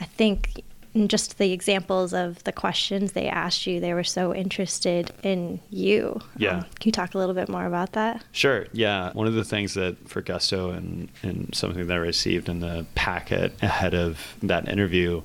I 0.00 0.04
think 0.04 0.62
in 0.94 1.08
just 1.08 1.36
the 1.36 1.52
examples 1.52 2.14
of 2.14 2.42
the 2.44 2.52
questions 2.52 3.12
they 3.12 3.28
asked 3.28 3.66
you, 3.66 3.80
they 3.80 3.92
were 3.92 4.04
so 4.18 4.34
interested 4.34 5.10
in 5.22 5.60
you. 5.68 6.20
Yeah. 6.38 6.58
Um, 6.58 6.60
can 6.78 6.84
you 6.88 6.92
talk 6.92 7.14
a 7.14 7.18
little 7.18 7.34
bit 7.34 7.48
more 7.50 7.66
about 7.66 7.92
that? 7.92 8.24
Sure. 8.32 8.66
Yeah. 8.72 9.12
One 9.12 9.26
of 9.26 9.34
the 9.34 9.44
things 9.44 9.74
that 9.74 10.08
for 10.08 10.22
Gusto 10.22 10.70
and, 10.70 11.08
and 11.22 11.54
something 11.54 11.86
that 11.86 11.92
I 11.92 11.98
received 11.98 12.48
in 12.48 12.60
the 12.60 12.86
packet 12.94 13.52
ahead 13.60 13.92
of 13.94 14.36
that 14.42 14.68
interview 14.70 15.20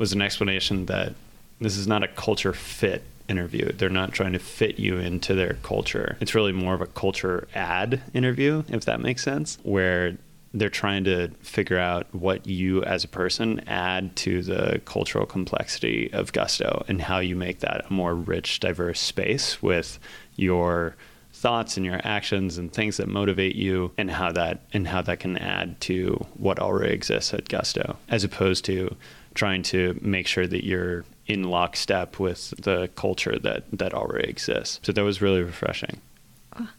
was 0.00 0.12
an 0.14 0.22
explanation 0.22 0.86
that 0.86 1.12
this 1.60 1.76
is 1.76 1.86
not 1.86 2.02
a 2.02 2.08
culture 2.08 2.54
fit 2.54 3.04
interview. 3.28 3.70
They're 3.70 3.90
not 3.90 4.12
trying 4.12 4.32
to 4.32 4.38
fit 4.38 4.78
you 4.78 4.96
into 4.96 5.34
their 5.34 5.58
culture. 5.62 6.16
It's 6.20 6.34
really 6.34 6.52
more 6.52 6.74
of 6.74 6.80
a 6.80 6.86
culture 6.86 7.46
add 7.54 8.00
interview, 8.14 8.64
if 8.68 8.86
that 8.86 9.00
makes 9.00 9.22
sense, 9.22 9.58
where 9.62 10.16
they're 10.54 10.70
trying 10.70 11.04
to 11.04 11.28
figure 11.42 11.78
out 11.78 12.12
what 12.12 12.46
you 12.46 12.82
as 12.82 13.04
a 13.04 13.08
person 13.08 13.60
add 13.68 14.16
to 14.16 14.42
the 14.42 14.80
cultural 14.86 15.26
complexity 15.26 16.10
of 16.12 16.32
Gusto 16.32 16.84
and 16.88 17.02
how 17.02 17.18
you 17.18 17.36
make 17.36 17.60
that 17.60 17.84
a 17.88 17.92
more 17.92 18.14
rich, 18.14 18.58
diverse 18.58 18.98
space 18.98 19.62
with 19.62 19.98
your 20.34 20.96
thoughts 21.32 21.76
and 21.76 21.86
your 21.86 22.00
actions 22.02 22.58
and 22.58 22.72
things 22.72 22.96
that 22.96 23.06
motivate 23.06 23.54
you 23.54 23.92
and 23.96 24.10
how 24.10 24.32
that 24.32 24.60
and 24.72 24.88
how 24.88 25.00
that 25.02 25.20
can 25.20 25.38
add 25.38 25.80
to 25.80 26.14
what 26.36 26.58
already 26.58 26.92
exists 26.92 27.32
at 27.32 27.48
Gusto 27.48 27.96
as 28.08 28.24
opposed 28.24 28.64
to 28.64 28.96
trying 29.34 29.62
to 29.64 29.98
make 30.02 30.26
sure 30.26 30.46
that 30.46 30.64
you're 30.64 31.04
in 31.26 31.44
lockstep 31.44 32.18
with 32.18 32.50
the 32.62 32.88
culture 32.96 33.38
that 33.38 33.64
that 33.72 33.94
already 33.94 34.28
exists. 34.28 34.80
So 34.82 34.92
that 34.92 35.04
was 35.04 35.22
really 35.22 35.42
refreshing. 35.42 36.00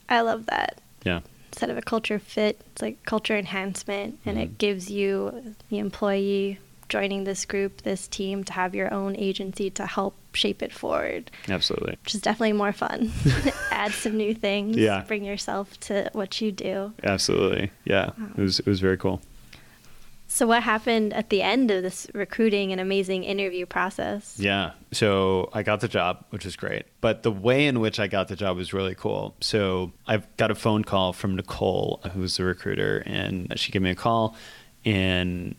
I 0.10 0.22
love 0.22 0.46
that. 0.48 0.80
Yeah. 1.04 1.22
Instead 1.52 1.70
of 1.70 1.78
a 1.78 1.82
culture 1.82 2.20
fit, 2.20 2.60
it's 2.74 2.82
like 2.82 3.04
culture 3.06 3.38
enhancement, 3.38 4.20
and 4.26 4.38
Mhm. 4.38 4.42
it 4.44 4.58
gives 4.58 4.90
you, 4.92 5.56
the 5.70 5.80
employee 5.80 6.60
joining 6.90 7.24
this 7.24 7.46
group, 7.46 7.82
this 7.84 8.08
team, 8.08 8.44
to 8.44 8.54
have 8.54 8.76
your 8.76 8.94
own 8.94 9.16
agency 9.16 9.70
to 9.70 9.86
help 9.86 10.14
shape 10.34 10.62
it 10.62 10.74
forward, 10.74 11.32
Absolutely. 11.48 11.96
which 12.04 12.14
is 12.16 12.22
definitely 12.22 12.54
more 12.54 12.74
fun. 12.74 13.12
Add 13.72 13.92
some 13.94 14.18
new 14.18 14.34
things, 14.34 14.76
Yeah. 14.78 15.04
bring 15.08 15.24
yourself 15.24 15.80
to 15.82 16.10
what 16.14 16.40
you 16.42 16.52
do. 16.52 16.94
Absolutely. 17.04 17.72
Yeah. 17.86 18.12
It 18.38 18.42
was 18.42 18.60
it 18.60 18.66
was 18.68 18.80
very 18.82 18.98
cool. 18.98 19.22
So, 20.34 20.48
what 20.48 20.64
happened 20.64 21.12
at 21.12 21.30
the 21.30 21.42
end 21.42 21.72
of 21.72 21.84
this 21.84 22.08
recruiting 22.14 22.72
and 22.72 22.80
amazing 22.80 23.26
interview 23.26 23.66
process? 23.66 24.38
Yeah. 24.40 24.72
So 24.94 25.50
I 25.52 25.62
got 25.62 25.82
the 25.82 25.90
job, 25.90 26.24
which 26.30 26.46
was 26.46 26.56
great. 26.56 26.86
But 27.02 27.24
the 27.24 27.32
way 27.34 27.68
in 27.68 27.82
which 27.82 28.00
I 28.00 28.08
got 28.08 28.30
the 28.30 28.38
job 28.38 28.56
was 28.56 28.72
really 28.72 28.96
cool. 28.96 29.36
So 29.42 29.92
I 30.08 30.24
got 30.38 30.50
a 30.50 30.56
phone 30.56 30.86
call 30.86 31.12
from 31.12 31.36
Nicole, 31.36 32.00
who's 32.14 32.38
the 32.38 32.46
recruiter, 32.46 33.04
and 33.06 33.60
she 33.60 33.74
gave 33.74 33.82
me 33.82 33.90
a 33.90 33.96
call. 33.96 34.38
And 34.86 35.54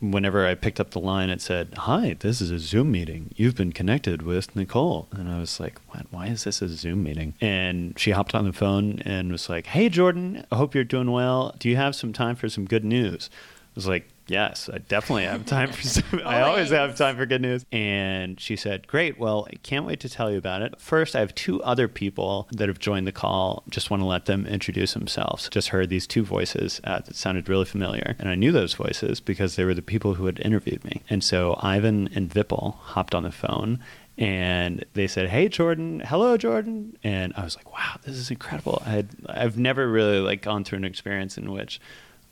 whenever 0.00 0.46
I 0.46 0.54
picked 0.54 0.80
up 0.80 0.92
the 0.92 1.00
line, 1.00 1.28
it 1.28 1.42
said, 1.42 1.74
Hi, 1.76 2.16
this 2.18 2.40
is 2.40 2.50
a 2.50 2.58
Zoom 2.58 2.90
meeting. 2.90 3.34
You've 3.36 3.56
been 3.56 3.72
connected 3.72 4.22
with 4.22 4.56
Nicole. 4.56 5.06
And 5.12 5.28
I 5.28 5.38
was 5.38 5.60
like, 5.60 5.78
What? 5.88 6.06
Why 6.10 6.28
is 6.28 6.44
this 6.44 6.62
a 6.62 6.68
Zoom 6.68 7.02
meeting? 7.02 7.34
And 7.42 7.98
she 7.98 8.12
hopped 8.12 8.34
on 8.34 8.46
the 8.46 8.54
phone 8.54 9.02
and 9.04 9.30
was 9.30 9.50
like, 9.50 9.66
Hey, 9.66 9.90
Jordan, 9.90 10.46
I 10.50 10.56
hope 10.56 10.74
you're 10.74 10.82
doing 10.82 11.10
well. 11.10 11.54
Do 11.58 11.68
you 11.68 11.76
have 11.76 11.94
some 11.94 12.14
time 12.14 12.36
for 12.36 12.48
some 12.48 12.64
good 12.64 12.86
news? 12.86 13.28
I 13.78 13.80
was 13.80 13.86
like, 13.86 14.08
yes, 14.26 14.68
I 14.68 14.78
definitely 14.78 15.22
have 15.26 15.46
time 15.46 15.70
for 15.70 15.82
some. 15.82 16.20
I 16.26 16.40
always 16.40 16.70
have 16.70 16.96
time 16.96 17.16
for 17.16 17.26
good 17.26 17.40
news. 17.40 17.64
And 17.70 18.40
she 18.40 18.56
said, 18.56 18.88
great. 18.88 19.20
Well, 19.20 19.46
I 19.48 19.54
can't 19.62 19.86
wait 19.86 20.00
to 20.00 20.08
tell 20.08 20.32
you 20.32 20.36
about 20.36 20.62
it. 20.62 20.80
First, 20.80 21.14
I 21.14 21.20
have 21.20 21.32
two 21.36 21.62
other 21.62 21.86
people 21.86 22.48
that 22.50 22.66
have 22.66 22.80
joined 22.80 23.06
the 23.06 23.12
call. 23.12 23.62
Just 23.70 23.88
want 23.88 24.02
to 24.02 24.06
let 24.06 24.26
them 24.26 24.48
introduce 24.48 24.94
themselves. 24.94 25.48
Just 25.48 25.68
heard 25.68 25.90
these 25.90 26.08
two 26.08 26.24
voices 26.24 26.80
uh, 26.82 27.02
that 27.02 27.14
sounded 27.14 27.48
really 27.48 27.66
familiar. 27.66 28.16
And 28.18 28.28
I 28.28 28.34
knew 28.34 28.50
those 28.50 28.74
voices 28.74 29.20
because 29.20 29.54
they 29.54 29.64
were 29.64 29.74
the 29.74 29.80
people 29.80 30.14
who 30.14 30.26
had 30.26 30.40
interviewed 30.40 30.84
me. 30.84 31.02
And 31.08 31.22
so 31.22 31.56
Ivan 31.62 32.08
and 32.16 32.28
Vipul 32.28 32.78
hopped 32.78 33.14
on 33.14 33.22
the 33.22 33.30
phone 33.30 33.78
and 34.18 34.84
they 34.94 35.06
said, 35.06 35.28
"Hey, 35.28 35.48
Jordan. 35.48 36.00
Hello, 36.04 36.36
Jordan." 36.36 36.98
And 37.04 37.32
I 37.36 37.44
was 37.44 37.54
like, 37.54 37.72
"Wow, 37.72 38.00
this 38.02 38.16
is 38.16 38.32
incredible." 38.32 38.82
I 38.84 38.90
had, 38.90 39.08
I've 39.28 39.56
never 39.56 39.88
really 39.88 40.18
like 40.18 40.42
gone 40.42 40.64
through 40.64 40.78
an 40.78 40.84
experience 40.84 41.38
in 41.38 41.52
which 41.52 41.80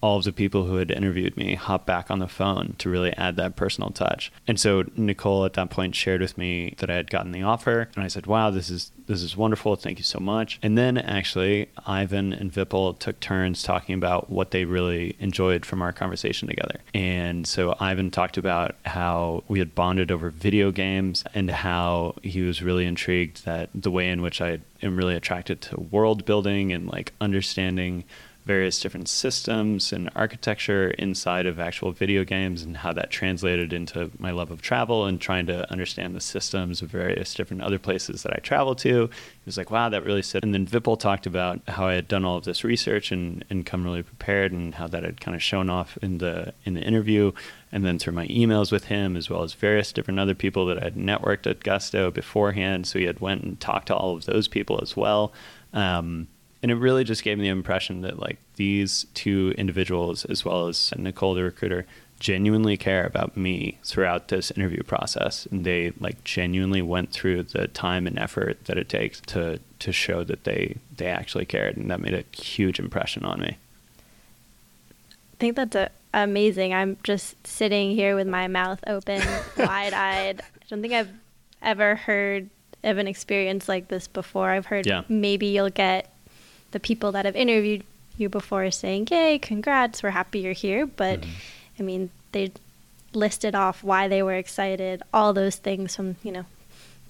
all 0.07 0.19
of 0.19 0.25
the 0.25 0.33
people 0.33 0.66
who 0.66 0.77
had 0.77 0.92
interviewed 0.92 1.37
me 1.37 1.57
hop 1.57 1.85
back 1.85 2.12
on 2.12 2.21
the 2.21 2.29
phone 2.29 2.77
to 2.79 2.88
really 2.88 3.12
add 3.14 3.35
that 3.35 3.57
personal 3.57 3.90
touch. 3.90 4.31
And 4.47 4.59
so 4.61 4.85
Nicole 4.95 5.45
at 5.45 5.55
that 5.55 5.69
point 5.69 5.97
shared 5.97 6.21
with 6.21 6.38
me 6.38 6.77
that 6.79 6.88
I 6.88 6.95
had 6.95 7.11
gotten 7.11 7.33
the 7.33 7.42
offer 7.42 7.88
and 7.97 8.05
I 8.05 8.07
said, 8.07 8.27
"Wow, 8.27 8.51
this 8.51 8.71
is 8.71 8.92
this 9.09 9.21
is 9.21 9.37
wonderful. 9.37 9.75
Thank 9.75 9.99
you 9.99 10.05
so 10.05 10.21
much." 10.21 10.61
And 10.62 10.79
then 10.79 10.97
actually 10.97 11.71
Ivan 11.88 12.33
and 12.33 12.53
Vipul 12.53 12.97
took 12.97 13.19
turns 13.19 13.64
talking 13.64 13.97
about 13.97 14.31
what 14.31 14.53
they 14.53 14.64
really 14.64 15.16
enjoyed 15.19 15.66
from 15.66 15.83
our 15.83 15.92
conversation 15.92 16.47
together. 16.47 16.79
And 16.95 17.45
so 17.45 17.75
Ivan 17.81 18.12
talked 18.12 18.37
about 18.37 18.77
how 18.85 19.42
we 19.49 19.59
had 19.59 19.75
bonded 19.75 20.12
over 20.12 20.31
video 20.31 20.71
games 20.71 21.25
and 21.35 21.51
how 21.51 22.14
he 22.23 22.42
was 22.42 22.62
really 22.62 22.87
intrigued 22.87 23.45
that 23.45 23.71
the 23.75 23.90
way 23.90 24.09
in 24.09 24.23
which 24.23 24.40
I 24.40 24.61
am 24.83 24.97
really 24.97 25.16
attracted 25.16 25.61
to 25.62 25.81
world 25.81 26.25
building 26.25 26.73
and 26.73 26.87
like 26.87 27.12
understanding 27.21 28.05
various 28.46 28.78
different 28.78 29.09
systems 29.09 29.92
and 29.92 30.09
architecture 30.14 30.90
inside 30.92 31.46
of 31.46 31.59
actual 31.59 31.90
video 31.90 32.22
games 32.22 32.62
and 32.62 32.76
how 32.76 32.92
that 32.92 33.11
translated 33.11 33.72
into 33.72 34.09
my 34.18 34.30
love 34.30 34.52
of 34.52 34.62
travel 34.62 35.04
and 35.04 35.20
trying 35.20 35.46
to 35.46 35.68
understand 35.70 36.14
the 36.14 36.20
systems 36.20 36.80
of 36.80 36.88
various 36.88 37.35
different 37.35 37.61
other 37.61 37.78
places 37.78 38.22
that 38.22 38.32
I 38.32 38.38
travel 38.38 38.76
to. 38.76 39.04
It 39.04 39.11
was 39.46 39.59
like, 39.59 39.72
wow, 39.72 39.88
that 39.88 40.04
really 40.04 40.22
sit. 40.22 40.44
And 40.44 40.54
then 40.54 40.64
Vipul 40.64 40.98
talked 40.98 41.26
about 41.26 41.61
how 41.66 41.88
I 41.88 41.94
had 41.94 42.06
done 42.06 42.24
all 42.24 42.37
of 42.37 42.44
this 42.44 42.62
research 42.62 43.11
and, 43.11 43.44
and 43.50 43.66
come 43.66 43.82
really 43.82 44.04
prepared 44.04 44.52
and 44.52 44.76
how 44.76 44.87
that 44.87 45.02
had 45.02 45.20
kind 45.20 45.35
of 45.35 45.42
shown 45.42 45.68
off 45.68 45.98
in 46.00 46.18
the 46.18 46.54
in 46.64 46.74
the 46.74 46.82
interview 46.82 47.32
and 47.72 47.85
then 47.85 47.98
through 47.98 48.12
my 48.12 48.28
emails 48.28 48.70
with 48.70 48.85
him 48.85 49.16
as 49.16 49.28
well 49.28 49.42
as 49.42 49.54
various 49.54 49.92
different 49.92 50.20
other 50.20 50.35
people 50.35 50.66
that 50.66 50.78
I 50.78 50.85
had 50.85 50.94
networked 50.94 51.50
at 51.50 51.64
Gusto 51.64 52.12
beforehand. 52.12 52.87
So 52.87 53.00
he 53.00 53.06
had 53.06 53.18
went 53.18 53.42
and 53.42 53.59
talked 53.59 53.88
to 53.88 53.96
all 53.96 54.14
of 54.14 54.24
those 54.24 54.46
people 54.46 54.78
as 54.80 54.96
well. 54.96 55.32
Um, 55.72 56.28
and 56.66 56.72
it 56.72 56.83
really 56.83 57.05
just 57.05 57.22
gave 57.22 57.38
me 57.38 57.44
the 57.44 57.48
impression 57.50 58.00
that 58.00 58.18
like 58.18 58.38
these 58.57 59.07
two 59.14 59.55
individuals 59.57 60.24
as 60.24 60.44
well 60.44 60.66
as 60.66 60.92
nicole 60.96 61.33
the 61.33 61.44
recruiter 61.44 61.87
genuinely 62.18 62.76
care 62.76 63.07
about 63.07 63.37
me 63.37 63.79
throughout 63.85 64.26
this 64.26 64.50
interview 64.50 64.83
process 64.83 65.46
and 65.52 65.64
they 65.64 65.92
like 66.00 66.24
genuinely 66.24 66.83
went 66.83 67.12
through 67.12 67.44
the 67.44 67.68
time 67.68 68.05
and 68.05 68.18
effort 68.18 68.64
that 68.64 68.76
it 68.76 68.88
takes 68.88 69.20
to 69.20 69.61
to 69.79 69.92
show 69.92 70.24
that 70.24 70.42
they 70.42 70.74
they 70.96 71.07
actually 71.07 71.44
cared 71.44 71.76
and 71.76 71.88
that 71.88 72.00
made 72.00 72.14
a 72.14 72.24
huge 72.37 72.81
impression 72.81 73.24
on 73.24 73.38
me 73.40 73.57
I 75.35 75.37
think 75.38 75.55
that's 75.55 75.76
a, 75.76 75.90
amazing. 76.14 76.72
I'm 76.72 76.96
just 77.05 77.46
sitting 77.46 77.94
here 77.94 78.16
with 78.16 78.26
my 78.26 78.48
mouth 78.48 78.81
open, 78.87 79.20
wide 79.59 79.92
eyed. 79.92 80.40
I 80.40 80.64
don't 80.70 80.81
think 80.81 80.94
I've 80.94 81.11
ever 81.61 81.94
heard 81.94 82.48
of 82.83 82.96
an 82.96 83.07
experience 83.07 83.68
like 83.68 83.88
this 83.88 84.09
before. 84.09 84.48
I've 84.48 84.64
heard 84.64 84.87
Yeah. 84.87 85.02
maybe 85.11 85.44
you'll 85.48 85.68
get 85.68 86.11
the 86.70 86.81
people 86.81 87.12
that 87.12 87.24
have 87.24 87.37
interviewed 87.37 87.85
you 88.16 88.29
before 88.29 88.70
saying, 88.70 89.09
Yay, 89.11 89.38
congrats, 89.38 90.02
we're 90.02 90.11
happy 90.11 90.40
you're 90.40 90.52
here. 90.52 90.87
But 90.87 91.24
I 91.79 91.83
mean, 91.83 92.11
they 92.33 92.52
listed 93.12 93.55
off 93.55 93.83
why 93.83 94.09
they 94.09 94.22
were 94.22 94.35
excited, 94.35 95.02
all 95.12 95.33
those 95.33 95.57
things 95.57 95.96
from, 95.96 96.16
you 96.22 96.33
know, 96.33 96.44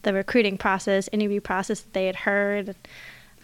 the 0.02 0.12
recruiting 0.12 0.56
process, 0.56 1.08
interview 1.12 1.40
process 1.40 1.80
that 1.80 1.92
they 1.92 2.06
had 2.06 2.16
heard. 2.16 2.74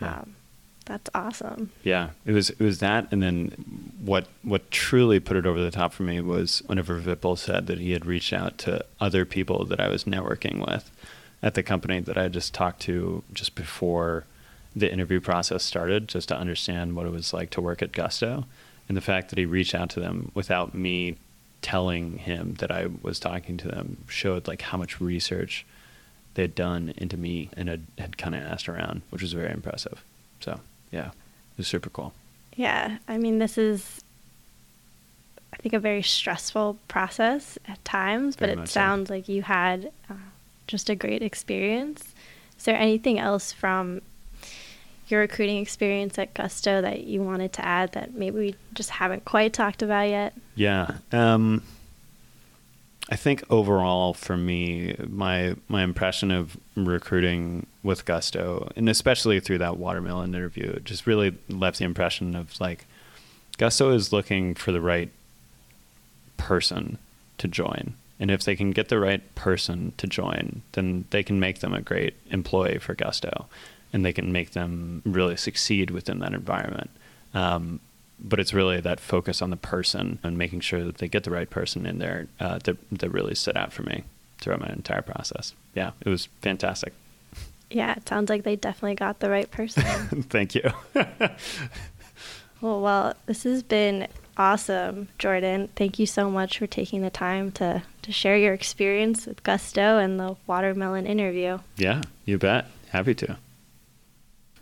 Yeah. 0.00 0.20
Um, 0.20 0.36
that's 0.84 1.10
awesome. 1.14 1.70
Yeah, 1.84 2.10
it 2.26 2.32
was 2.32 2.50
it 2.50 2.60
was 2.60 2.80
that, 2.80 3.06
and 3.12 3.22
then 3.22 3.92
what 4.00 4.26
what 4.42 4.70
truly 4.70 5.20
put 5.20 5.36
it 5.36 5.46
over 5.46 5.60
the 5.60 5.70
top 5.70 5.92
for 5.92 6.02
me 6.02 6.20
was 6.20 6.62
whenever 6.66 7.00
Vipul 7.00 7.38
said 7.38 7.68
that 7.68 7.78
he 7.78 7.92
had 7.92 8.04
reached 8.04 8.32
out 8.32 8.58
to 8.58 8.84
other 9.00 9.24
people 9.24 9.64
that 9.66 9.78
I 9.78 9.88
was 9.88 10.04
networking 10.04 10.58
with 10.66 10.90
at 11.40 11.54
the 11.54 11.62
company 11.62 12.00
that 12.00 12.18
I 12.18 12.24
had 12.24 12.32
just 12.32 12.52
talked 12.52 12.80
to 12.82 13.22
just 13.32 13.54
before 13.54 14.24
the 14.74 14.90
interview 14.90 15.20
process 15.20 15.62
started, 15.62 16.08
just 16.08 16.28
to 16.28 16.36
understand 16.36 16.96
what 16.96 17.06
it 17.06 17.12
was 17.12 17.32
like 17.32 17.50
to 17.50 17.60
work 17.60 17.82
at 17.82 17.92
Gusto, 17.92 18.46
and 18.88 18.96
the 18.96 19.02
fact 19.02 19.28
that 19.30 19.38
he 19.38 19.44
reached 19.44 19.74
out 19.74 19.90
to 19.90 20.00
them 20.00 20.30
without 20.34 20.74
me 20.74 21.16
telling 21.60 22.18
him 22.18 22.54
that 22.54 22.70
I 22.70 22.88
was 23.02 23.20
talking 23.20 23.56
to 23.58 23.68
them 23.68 23.98
showed 24.08 24.48
like 24.48 24.62
how 24.62 24.78
much 24.78 25.00
research 25.00 25.64
they 26.34 26.42
had 26.42 26.54
done 26.54 26.92
into 26.96 27.16
me 27.16 27.50
and 27.56 27.68
had, 27.68 27.86
had 27.98 28.18
kind 28.18 28.34
of 28.34 28.42
asked 28.42 28.68
around, 28.68 29.02
which 29.10 29.22
was 29.22 29.32
very 29.32 29.52
impressive. 29.52 30.02
So 30.40 30.60
yeah, 30.90 31.08
it 31.08 31.58
was 31.58 31.68
super 31.68 31.90
cool. 31.90 32.12
Yeah, 32.56 32.98
I 33.08 33.18
mean, 33.18 33.38
this 33.38 33.56
is, 33.56 34.02
I 35.52 35.56
think, 35.56 35.72
a 35.72 35.78
very 35.78 36.02
stressful 36.02 36.78
process 36.88 37.58
at 37.66 37.82
times, 37.84 38.36
but 38.36 38.48
it 38.48 38.58
much 38.58 38.68
so. 38.68 38.72
sounds 38.72 39.08
like 39.08 39.28
you 39.28 39.42
had 39.42 39.90
uh, 40.10 40.14
just 40.66 40.90
a 40.90 40.94
great 40.94 41.22
experience. 41.22 42.14
Is 42.58 42.64
there 42.64 42.76
anything 42.76 43.18
else 43.18 43.52
from 43.52 44.02
your 45.12 45.20
recruiting 45.20 45.58
experience 45.58 46.18
at 46.18 46.34
Gusto 46.34 46.80
that 46.80 47.04
you 47.04 47.22
wanted 47.22 47.52
to 47.52 47.64
add 47.64 47.92
that 47.92 48.14
maybe 48.14 48.38
we 48.38 48.54
just 48.74 48.90
haven't 48.90 49.24
quite 49.24 49.52
talked 49.52 49.82
about 49.82 50.08
yet? 50.08 50.34
Yeah. 50.56 50.96
Um, 51.12 51.62
I 53.10 53.16
think 53.16 53.44
overall 53.50 54.14
for 54.14 54.36
me, 54.36 54.96
my 55.06 55.54
my 55.68 55.82
impression 55.82 56.30
of 56.30 56.56
recruiting 56.74 57.66
with 57.82 58.06
Gusto, 58.06 58.72
and 58.74 58.88
especially 58.88 59.38
through 59.38 59.58
that 59.58 59.76
watermelon 59.76 60.34
interview, 60.34 60.80
just 60.80 61.06
really 61.06 61.36
left 61.48 61.78
the 61.78 61.84
impression 61.84 62.34
of 62.34 62.58
like 62.60 62.86
Gusto 63.58 63.90
is 63.90 64.12
looking 64.12 64.54
for 64.54 64.72
the 64.72 64.80
right 64.80 65.10
person 66.36 66.98
to 67.38 67.46
join. 67.46 67.94
And 68.18 68.30
if 68.30 68.44
they 68.44 68.54
can 68.54 68.70
get 68.70 68.88
the 68.88 69.00
right 69.00 69.34
person 69.34 69.92
to 69.96 70.06
join, 70.06 70.62
then 70.72 71.06
they 71.10 71.24
can 71.24 71.40
make 71.40 71.58
them 71.58 71.74
a 71.74 71.82
great 71.82 72.14
employee 72.30 72.78
for 72.78 72.94
Gusto 72.94 73.46
and 73.92 74.04
they 74.04 74.12
can 74.12 74.32
make 74.32 74.52
them 74.52 75.02
really 75.04 75.36
succeed 75.36 75.90
within 75.90 76.18
that 76.20 76.32
environment. 76.32 76.90
Um, 77.34 77.80
but 78.18 78.38
it's 78.38 78.54
really 78.54 78.80
that 78.80 79.00
focus 79.00 79.42
on 79.42 79.50
the 79.50 79.56
person 79.56 80.18
and 80.22 80.38
making 80.38 80.60
sure 80.60 80.84
that 80.84 80.98
they 80.98 81.08
get 81.08 81.24
the 81.24 81.30
right 81.30 81.50
person 81.50 81.86
in 81.86 81.98
there 81.98 82.28
uh, 82.38 82.58
that, 82.64 82.76
that 82.92 83.10
really 83.10 83.34
stood 83.34 83.56
out 83.56 83.72
for 83.72 83.82
me 83.82 84.04
throughout 84.38 84.60
my 84.60 84.68
entire 84.68 85.02
process. 85.02 85.54
Yeah, 85.74 85.92
it 86.00 86.08
was 86.08 86.26
fantastic. 86.40 86.92
Yeah, 87.70 87.94
it 87.96 88.06
sounds 88.08 88.28
like 88.28 88.44
they 88.44 88.56
definitely 88.56 88.94
got 88.96 89.20
the 89.20 89.30
right 89.30 89.50
person. 89.50 89.82
Thank 90.28 90.54
you. 90.54 90.70
well, 92.60 92.80
well, 92.80 93.14
this 93.26 93.42
has 93.44 93.62
been 93.62 94.06
awesome, 94.36 95.08
Jordan. 95.18 95.68
Thank 95.74 95.98
you 95.98 96.06
so 96.06 96.30
much 96.30 96.58
for 96.58 96.66
taking 96.66 97.02
the 97.02 97.10
time 97.10 97.50
to, 97.52 97.82
to 98.02 98.12
share 98.12 98.36
your 98.36 98.52
experience 98.52 99.26
with 99.26 99.42
Gusto 99.42 99.98
and 99.98 100.20
the 100.20 100.36
watermelon 100.46 101.06
interview. 101.06 101.58
yeah, 101.76 102.02
you 102.24 102.38
bet. 102.38 102.66
Happy 102.90 103.14
to. 103.14 103.38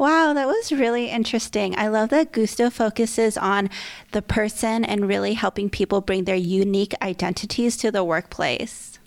Wow, 0.01 0.33
that 0.33 0.47
was 0.47 0.73
really 0.73 1.11
interesting. 1.11 1.79
I 1.79 1.89
love 1.89 2.09
that 2.09 2.33
Gusto 2.33 2.71
focuses 2.71 3.37
on 3.37 3.69
the 4.13 4.23
person 4.23 4.83
and 4.83 5.07
really 5.07 5.35
helping 5.35 5.69
people 5.69 6.01
bring 6.01 6.25
their 6.25 6.35
unique 6.35 6.95
identities 7.03 7.77
to 7.77 7.91
the 7.91 8.03
workplace. 8.03 8.99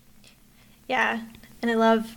Yeah, 0.88 1.22
and 1.64 1.72
I 1.72 1.74
love 1.74 2.16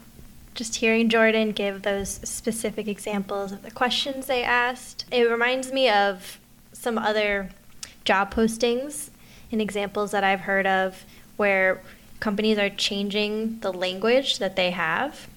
just 0.54 0.76
hearing 0.76 1.08
Jordan 1.08 1.52
give 1.52 1.84
those 1.84 2.20
specific 2.22 2.86
examples 2.86 3.50
of 3.50 3.62
the 3.62 3.70
questions 3.70 4.26
they 4.26 4.44
asked. 4.44 5.06
It 5.10 5.22
reminds 5.22 5.72
me 5.72 5.88
of 5.88 6.38
some 6.74 6.98
other 6.98 7.48
job 8.04 8.34
postings 8.34 9.08
and 9.50 9.62
examples 9.62 10.10
that 10.10 10.22
I've 10.22 10.40
heard 10.40 10.66
of 10.66 11.06
where 11.38 11.80
companies 12.20 12.58
are 12.58 12.68
changing 12.68 13.60
the 13.60 13.72
language 13.72 14.38
that 14.38 14.54
they 14.54 14.72
have 14.72 15.28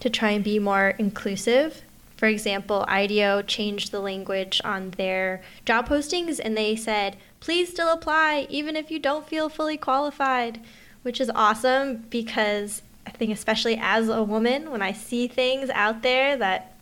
to 0.00 0.10
try 0.10 0.32
and 0.32 0.44
be 0.44 0.58
more 0.58 0.90
inclusive. 0.98 1.80
For 2.18 2.26
example, 2.26 2.84
IDEO 2.88 3.42
changed 3.42 3.92
the 3.92 4.00
language 4.00 4.60
on 4.64 4.90
their 4.90 5.40
job 5.64 5.88
postings 5.88 6.40
and 6.42 6.56
they 6.56 6.74
said, 6.74 7.16
please 7.38 7.70
still 7.70 7.92
apply 7.92 8.48
even 8.50 8.74
if 8.74 8.90
you 8.90 8.98
don't 8.98 9.28
feel 9.28 9.48
fully 9.48 9.76
qualified, 9.76 10.60
which 11.02 11.20
is 11.20 11.30
awesome 11.32 12.04
because 12.10 12.82
I 13.06 13.10
think, 13.10 13.32
especially 13.32 13.78
as 13.80 14.08
a 14.08 14.24
woman, 14.24 14.72
when 14.72 14.82
I 14.82 14.92
see 14.92 15.28
things 15.28 15.70
out 15.70 16.02
there 16.02 16.36
that 16.36 16.74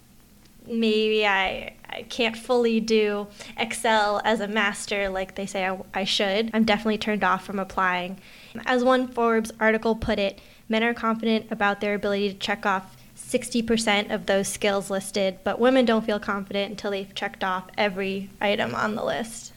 maybe 0.66 1.27
I, 1.27 1.75
I 1.90 2.05
can't 2.09 2.37
fully 2.37 2.81
do 2.81 3.27
Excel 3.59 4.22
as 4.25 4.40
a 4.40 4.49
master 4.49 5.11
like 5.11 5.35
they 5.35 5.44
say 5.44 5.66
I, 5.66 5.79
I 5.92 6.05
should, 6.05 6.51
I'm 6.55 6.64
definitely 6.64 6.96
turned 6.96 7.22
off 7.22 7.44
from 7.44 7.59
applying. 7.59 8.18
As 8.64 8.83
one 8.83 9.07
Forbes 9.07 9.53
article 9.61 9.96
put 9.96 10.18
it, 10.18 10.40
men 10.66 10.83
are 10.83 10.94
confident 10.94 11.53
about 11.53 11.83
their 11.83 11.94
ability 11.94 12.33
to 12.33 12.38
check 12.38 12.64
off 12.64 12.96
60% 13.37 14.12
of 14.12 14.27
those 14.27 14.49
skills 14.49 14.90
listed, 14.90 15.38
but 15.44 15.59
women 15.59 15.85
don't 15.85 16.05
feel 16.05 16.18
confident 16.18 16.70
until 16.70 16.90
they've 16.90 17.14
checked 17.14 17.44
off 17.44 17.64
every 17.77 18.31
item 18.40 18.75
on 18.75 18.94
the 18.94 19.05
list. 19.05 19.53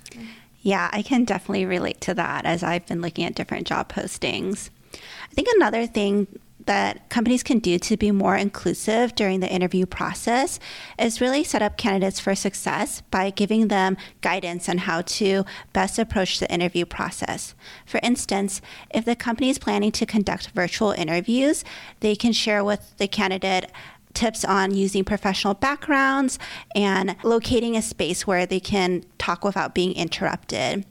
Yeah, 0.62 0.90
I 0.92 1.02
can 1.02 1.24
definitely 1.24 1.66
relate 1.66 2.02
to 2.02 2.14
that 2.16 2.46
as 2.46 2.64
I've 2.64 2.86
been 2.86 3.02
looking 3.02 3.26
at 3.26 3.36
different 3.36 3.68
job 3.68 3.92
postings. 3.92 4.70
I 4.94 5.34
think 5.34 5.48
another 5.56 5.88
thing 5.88 6.28
that 6.70 7.10
companies 7.10 7.42
can 7.42 7.58
do 7.58 7.80
to 7.80 7.98
be 7.98 8.12
more 8.12 8.36
inclusive 8.36 9.16
during 9.16 9.40
the 9.40 9.52
interview 9.52 9.88
process 9.88 10.60
is 11.00 11.20
really 11.20 11.44
set 11.44 11.64
up 11.64 11.78
candidates 11.78 12.20
for 12.20 12.36
success 12.36 13.02
by 13.10 13.32
giving 13.32 13.70
them 13.70 13.98
guidance 14.22 14.70
on 14.70 14.78
how 14.78 15.02
to 15.02 15.44
best 15.74 15.98
approach 15.98 16.38
the 16.38 16.54
interview 16.54 16.86
process. 16.86 17.56
For 17.88 18.00
instance, 18.04 18.62
if 18.92 19.04
the 19.04 19.16
company 19.16 19.50
is 19.50 19.58
planning 19.58 19.92
to 19.94 20.06
conduct 20.06 20.52
virtual 20.52 20.92
interviews, 20.92 21.66
they 22.02 22.16
can 22.16 22.34
share 22.34 22.64
with 22.64 22.96
the 22.98 23.08
candidate 23.08 23.72
tips 24.14 24.46
on 24.46 24.70
using 24.70 25.04
professional 25.04 25.56
backgrounds 25.56 26.38
and 26.76 27.16
locating 27.24 27.76
a 27.76 27.82
space 27.82 28.28
where 28.28 28.46
they 28.46 28.60
can 28.60 29.04
talk 29.18 29.44
without 29.44 29.74
being 29.74 29.94
interrupted. 29.94 30.86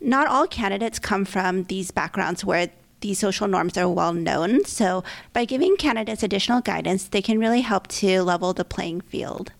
Not 0.00 0.28
all 0.28 0.46
candidates 0.46 1.00
come 1.00 1.24
from 1.24 1.64
these 1.64 1.90
backgrounds 1.90 2.44
where 2.44 2.68
these 3.00 3.18
social 3.18 3.48
norms 3.48 3.76
are 3.78 3.88
well 3.88 4.12
known, 4.12 4.64
so 4.64 5.04
by 5.32 5.44
giving 5.44 5.76
candidates 5.76 6.22
additional 6.22 6.60
guidance, 6.60 7.04
they 7.04 7.22
can 7.22 7.38
really 7.38 7.60
help 7.60 7.86
to 7.88 8.22
level 8.22 8.52
the 8.52 8.64
playing 8.64 9.02
field. 9.02 9.52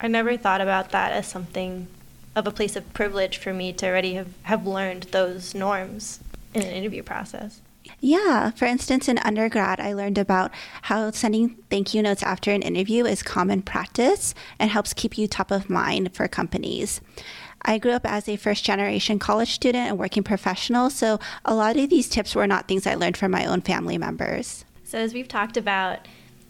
I 0.00 0.08
never 0.08 0.36
thought 0.36 0.60
about 0.60 0.90
that 0.90 1.12
as 1.12 1.26
something 1.26 1.86
of 2.34 2.46
a 2.46 2.50
place 2.50 2.76
of 2.76 2.92
privilege 2.92 3.38
for 3.38 3.52
me 3.52 3.72
to 3.74 3.86
already 3.86 4.14
have, 4.14 4.32
have 4.42 4.66
learned 4.66 5.04
those 5.04 5.54
norms 5.54 6.20
in 6.54 6.62
an 6.62 6.72
interview 6.72 7.02
process. 7.02 7.60
Yeah, 8.00 8.50
for 8.50 8.64
instance, 8.64 9.08
in 9.08 9.18
undergrad, 9.18 9.80
I 9.80 9.92
learned 9.92 10.18
about 10.18 10.50
how 10.82 11.10
sending 11.10 11.56
thank 11.70 11.94
you 11.94 12.02
notes 12.02 12.22
after 12.22 12.50
an 12.50 12.62
interview 12.62 13.04
is 13.06 13.22
common 13.22 13.62
practice 13.62 14.34
and 14.58 14.70
helps 14.70 14.92
keep 14.92 15.16
you 15.18 15.26
top 15.26 15.50
of 15.50 15.70
mind 15.70 16.14
for 16.14 16.26
companies. 16.28 17.00
I 17.64 17.78
grew 17.78 17.92
up 17.92 18.06
as 18.06 18.28
a 18.28 18.36
first 18.36 18.64
generation 18.64 19.18
college 19.18 19.52
student 19.52 19.88
and 19.88 19.98
working 19.98 20.22
professional, 20.22 20.90
so 20.90 21.18
a 21.44 21.54
lot 21.54 21.76
of 21.76 21.90
these 21.90 22.08
tips 22.08 22.34
were 22.34 22.46
not 22.46 22.68
things 22.68 22.86
I 22.86 22.94
learned 22.94 23.16
from 23.16 23.30
my 23.30 23.46
own 23.46 23.60
family 23.60 23.98
members. 23.98 24.64
So, 24.84 24.98
as 24.98 25.14
we've 25.14 25.28
talked 25.28 25.56
about 25.56 26.06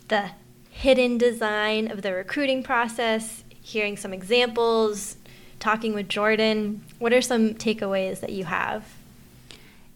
the 0.09 0.31
hidden 0.71 1.19
design 1.19 1.91
of 1.91 2.03
the 2.03 2.13
recruiting 2.13 2.63
process, 2.63 3.45
hearing 3.61 3.97
some 3.97 4.13
examples, 4.13 5.17
talking 5.61 5.95
with 5.95 6.09
Jordan, 6.09 6.83
what 6.99 7.13
are 7.13 7.23
some 7.23 7.55
takeaways 7.55 8.21
that 8.21 8.33
you 8.33 8.45
have? 8.45 8.85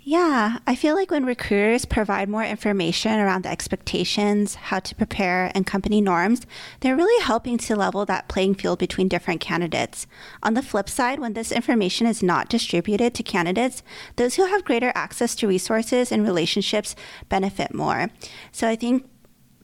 Yeah, 0.09 0.59
I 0.69 0.77
feel 0.77 0.95
like 0.95 1.11
when 1.11 1.27
recruiters 1.27 1.85
provide 1.85 2.29
more 2.29 2.45
information 2.45 3.19
around 3.19 3.42
the 3.42 3.49
expectations, 3.49 4.55
how 4.55 4.79
to 4.79 4.95
prepare, 4.95 5.51
and 5.53 5.66
company 5.66 6.01
norms, 6.01 6.47
they're 6.79 6.95
really 6.95 7.21
helping 7.25 7.59
to 7.59 7.75
level 7.75 8.07
that 8.07 8.29
playing 8.29 8.55
field 8.55 8.79
between 8.79 9.09
different 9.09 9.40
candidates. 9.40 10.07
On 10.45 10.55
the 10.55 10.62
flip 10.62 10.88
side, 10.88 11.19
when 11.19 11.33
this 11.33 11.51
information 11.51 12.07
is 12.07 12.23
not 12.23 12.49
distributed 12.49 13.14
to 13.14 13.25
candidates, 13.25 13.83
those 14.14 14.37
who 14.37 14.47
have 14.47 14.64
greater 14.64 14.92
access 14.95 15.35
to 15.35 15.49
resources 15.49 16.12
and 16.12 16.23
relationships 16.23 16.95
benefit 17.29 17.75
more. 17.75 18.09
So 18.53 18.69
I 18.69 18.77
think 18.77 19.11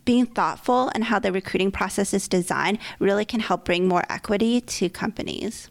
being 0.05 0.27
thoughtful 0.27 0.91
and 0.93 1.05
how 1.05 1.21
the 1.21 1.31
recruiting 1.31 1.71
process 1.71 2.13
is 2.13 2.27
designed 2.27 2.81
really 2.99 3.25
can 3.25 3.39
help 3.39 3.65
bring 3.65 3.87
more 3.87 4.03
equity 4.11 4.61
to 4.61 4.89
companies. 4.89 5.71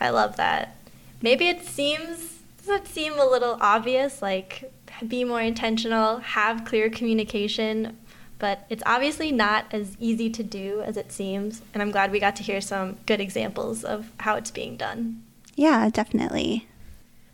I 0.00 0.10
love 0.10 0.34
that. 0.38 0.76
Maybe 1.22 1.46
it 1.46 1.64
seems 1.64 2.35
does 2.66 2.80
it 2.80 2.88
seem 2.88 3.18
a 3.18 3.24
little 3.24 3.56
obvious? 3.60 4.20
Like, 4.20 4.72
be 5.06 5.24
more 5.24 5.40
intentional, 5.40 6.18
have 6.18 6.64
clear 6.64 6.90
communication, 6.90 7.96
but 8.38 8.66
it's 8.68 8.82
obviously 8.84 9.30
not 9.30 9.66
as 9.70 9.96
easy 10.00 10.28
to 10.30 10.42
do 10.42 10.82
as 10.82 10.96
it 10.96 11.12
seems. 11.12 11.62
And 11.72 11.82
I'm 11.82 11.90
glad 11.90 12.10
we 12.10 12.20
got 12.20 12.36
to 12.36 12.42
hear 12.42 12.60
some 12.60 12.96
good 13.06 13.20
examples 13.20 13.84
of 13.84 14.10
how 14.20 14.36
it's 14.36 14.50
being 14.50 14.76
done. 14.76 15.22
Yeah, 15.54 15.88
definitely. 15.90 16.66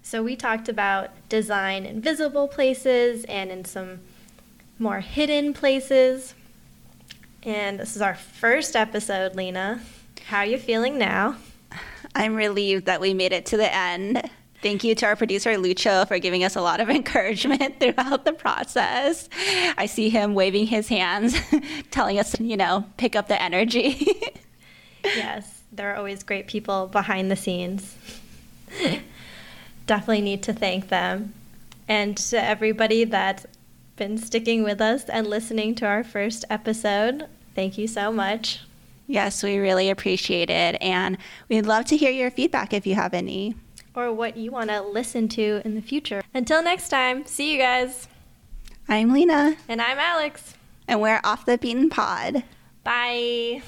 So, 0.02 0.22
we 0.22 0.36
talked 0.36 0.68
about 0.68 1.10
design 1.28 1.86
in 1.86 2.00
visible 2.00 2.48
places 2.48 3.24
and 3.24 3.50
in 3.50 3.64
some 3.64 4.00
more 4.78 5.00
hidden 5.00 5.54
places. 5.54 6.34
And 7.44 7.80
this 7.80 7.96
is 7.96 8.02
our 8.02 8.14
first 8.14 8.76
episode, 8.76 9.34
Lena. 9.34 9.80
How 10.26 10.38
are 10.38 10.46
you 10.46 10.58
feeling 10.58 10.98
now? 10.98 11.36
I'm 12.14 12.34
relieved 12.34 12.86
that 12.86 13.00
we 13.00 13.14
made 13.14 13.32
it 13.32 13.46
to 13.46 13.56
the 13.56 13.72
end. 13.72 14.28
Thank 14.62 14.84
you 14.84 14.94
to 14.94 15.06
our 15.06 15.16
producer, 15.16 15.50
Lucho, 15.54 16.06
for 16.06 16.20
giving 16.20 16.44
us 16.44 16.54
a 16.54 16.60
lot 16.60 16.80
of 16.80 16.88
encouragement 16.90 17.80
throughout 17.80 18.24
the 18.24 18.32
process. 18.32 19.28
I 19.76 19.86
see 19.86 20.08
him 20.08 20.34
waving 20.34 20.68
his 20.68 20.88
hands, 20.88 21.36
telling 21.90 22.18
us, 22.20 22.38
you 22.38 22.56
know, 22.56 22.84
pick 22.96 23.16
up 23.16 23.26
the 23.26 23.42
energy. 23.42 24.06
yes, 25.04 25.62
there 25.72 25.90
are 25.90 25.96
always 25.96 26.22
great 26.22 26.46
people 26.46 26.86
behind 26.86 27.28
the 27.28 27.36
scenes. 27.36 27.96
Definitely 29.86 30.20
need 30.20 30.44
to 30.44 30.52
thank 30.52 30.88
them. 30.88 31.34
And 31.88 32.16
to 32.16 32.40
everybody 32.40 33.02
that's 33.04 33.46
been 33.96 34.16
sticking 34.16 34.62
with 34.62 34.80
us 34.80 35.08
and 35.08 35.26
listening 35.26 35.74
to 35.76 35.86
our 35.86 36.04
first 36.04 36.44
episode, 36.48 37.26
thank 37.56 37.76
you 37.76 37.88
so 37.88 38.12
much. 38.12 38.60
Yes, 39.08 39.42
we 39.42 39.58
really 39.58 39.90
appreciate 39.90 40.50
it. 40.50 40.80
And 40.80 41.18
we'd 41.48 41.66
love 41.66 41.84
to 41.86 41.96
hear 41.96 42.12
your 42.12 42.30
feedback 42.30 42.72
if 42.72 42.86
you 42.86 42.94
have 42.94 43.12
any 43.12 43.56
or 43.94 44.12
what 44.12 44.36
you 44.36 44.50
want 44.50 44.70
to 44.70 44.80
listen 44.82 45.28
to 45.28 45.62
in 45.64 45.74
the 45.74 45.82
future. 45.82 46.22
Until 46.34 46.62
next 46.62 46.88
time, 46.88 47.26
see 47.26 47.52
you 47.52 47.58
guys. 47.58 48.08
I'm 48.88 49.12
Lena. 49.12 49.56
And 49.68 49.80
I'm 49.80 49.98
Alex. 49.98 50.54
And 50.88 51.00
we're 51.00 51.20
off 51.24 51.46
the 51.46 51.58
beaten 51.58 51.88
pod. 51.88 52.44
Bye. 52.84 53.62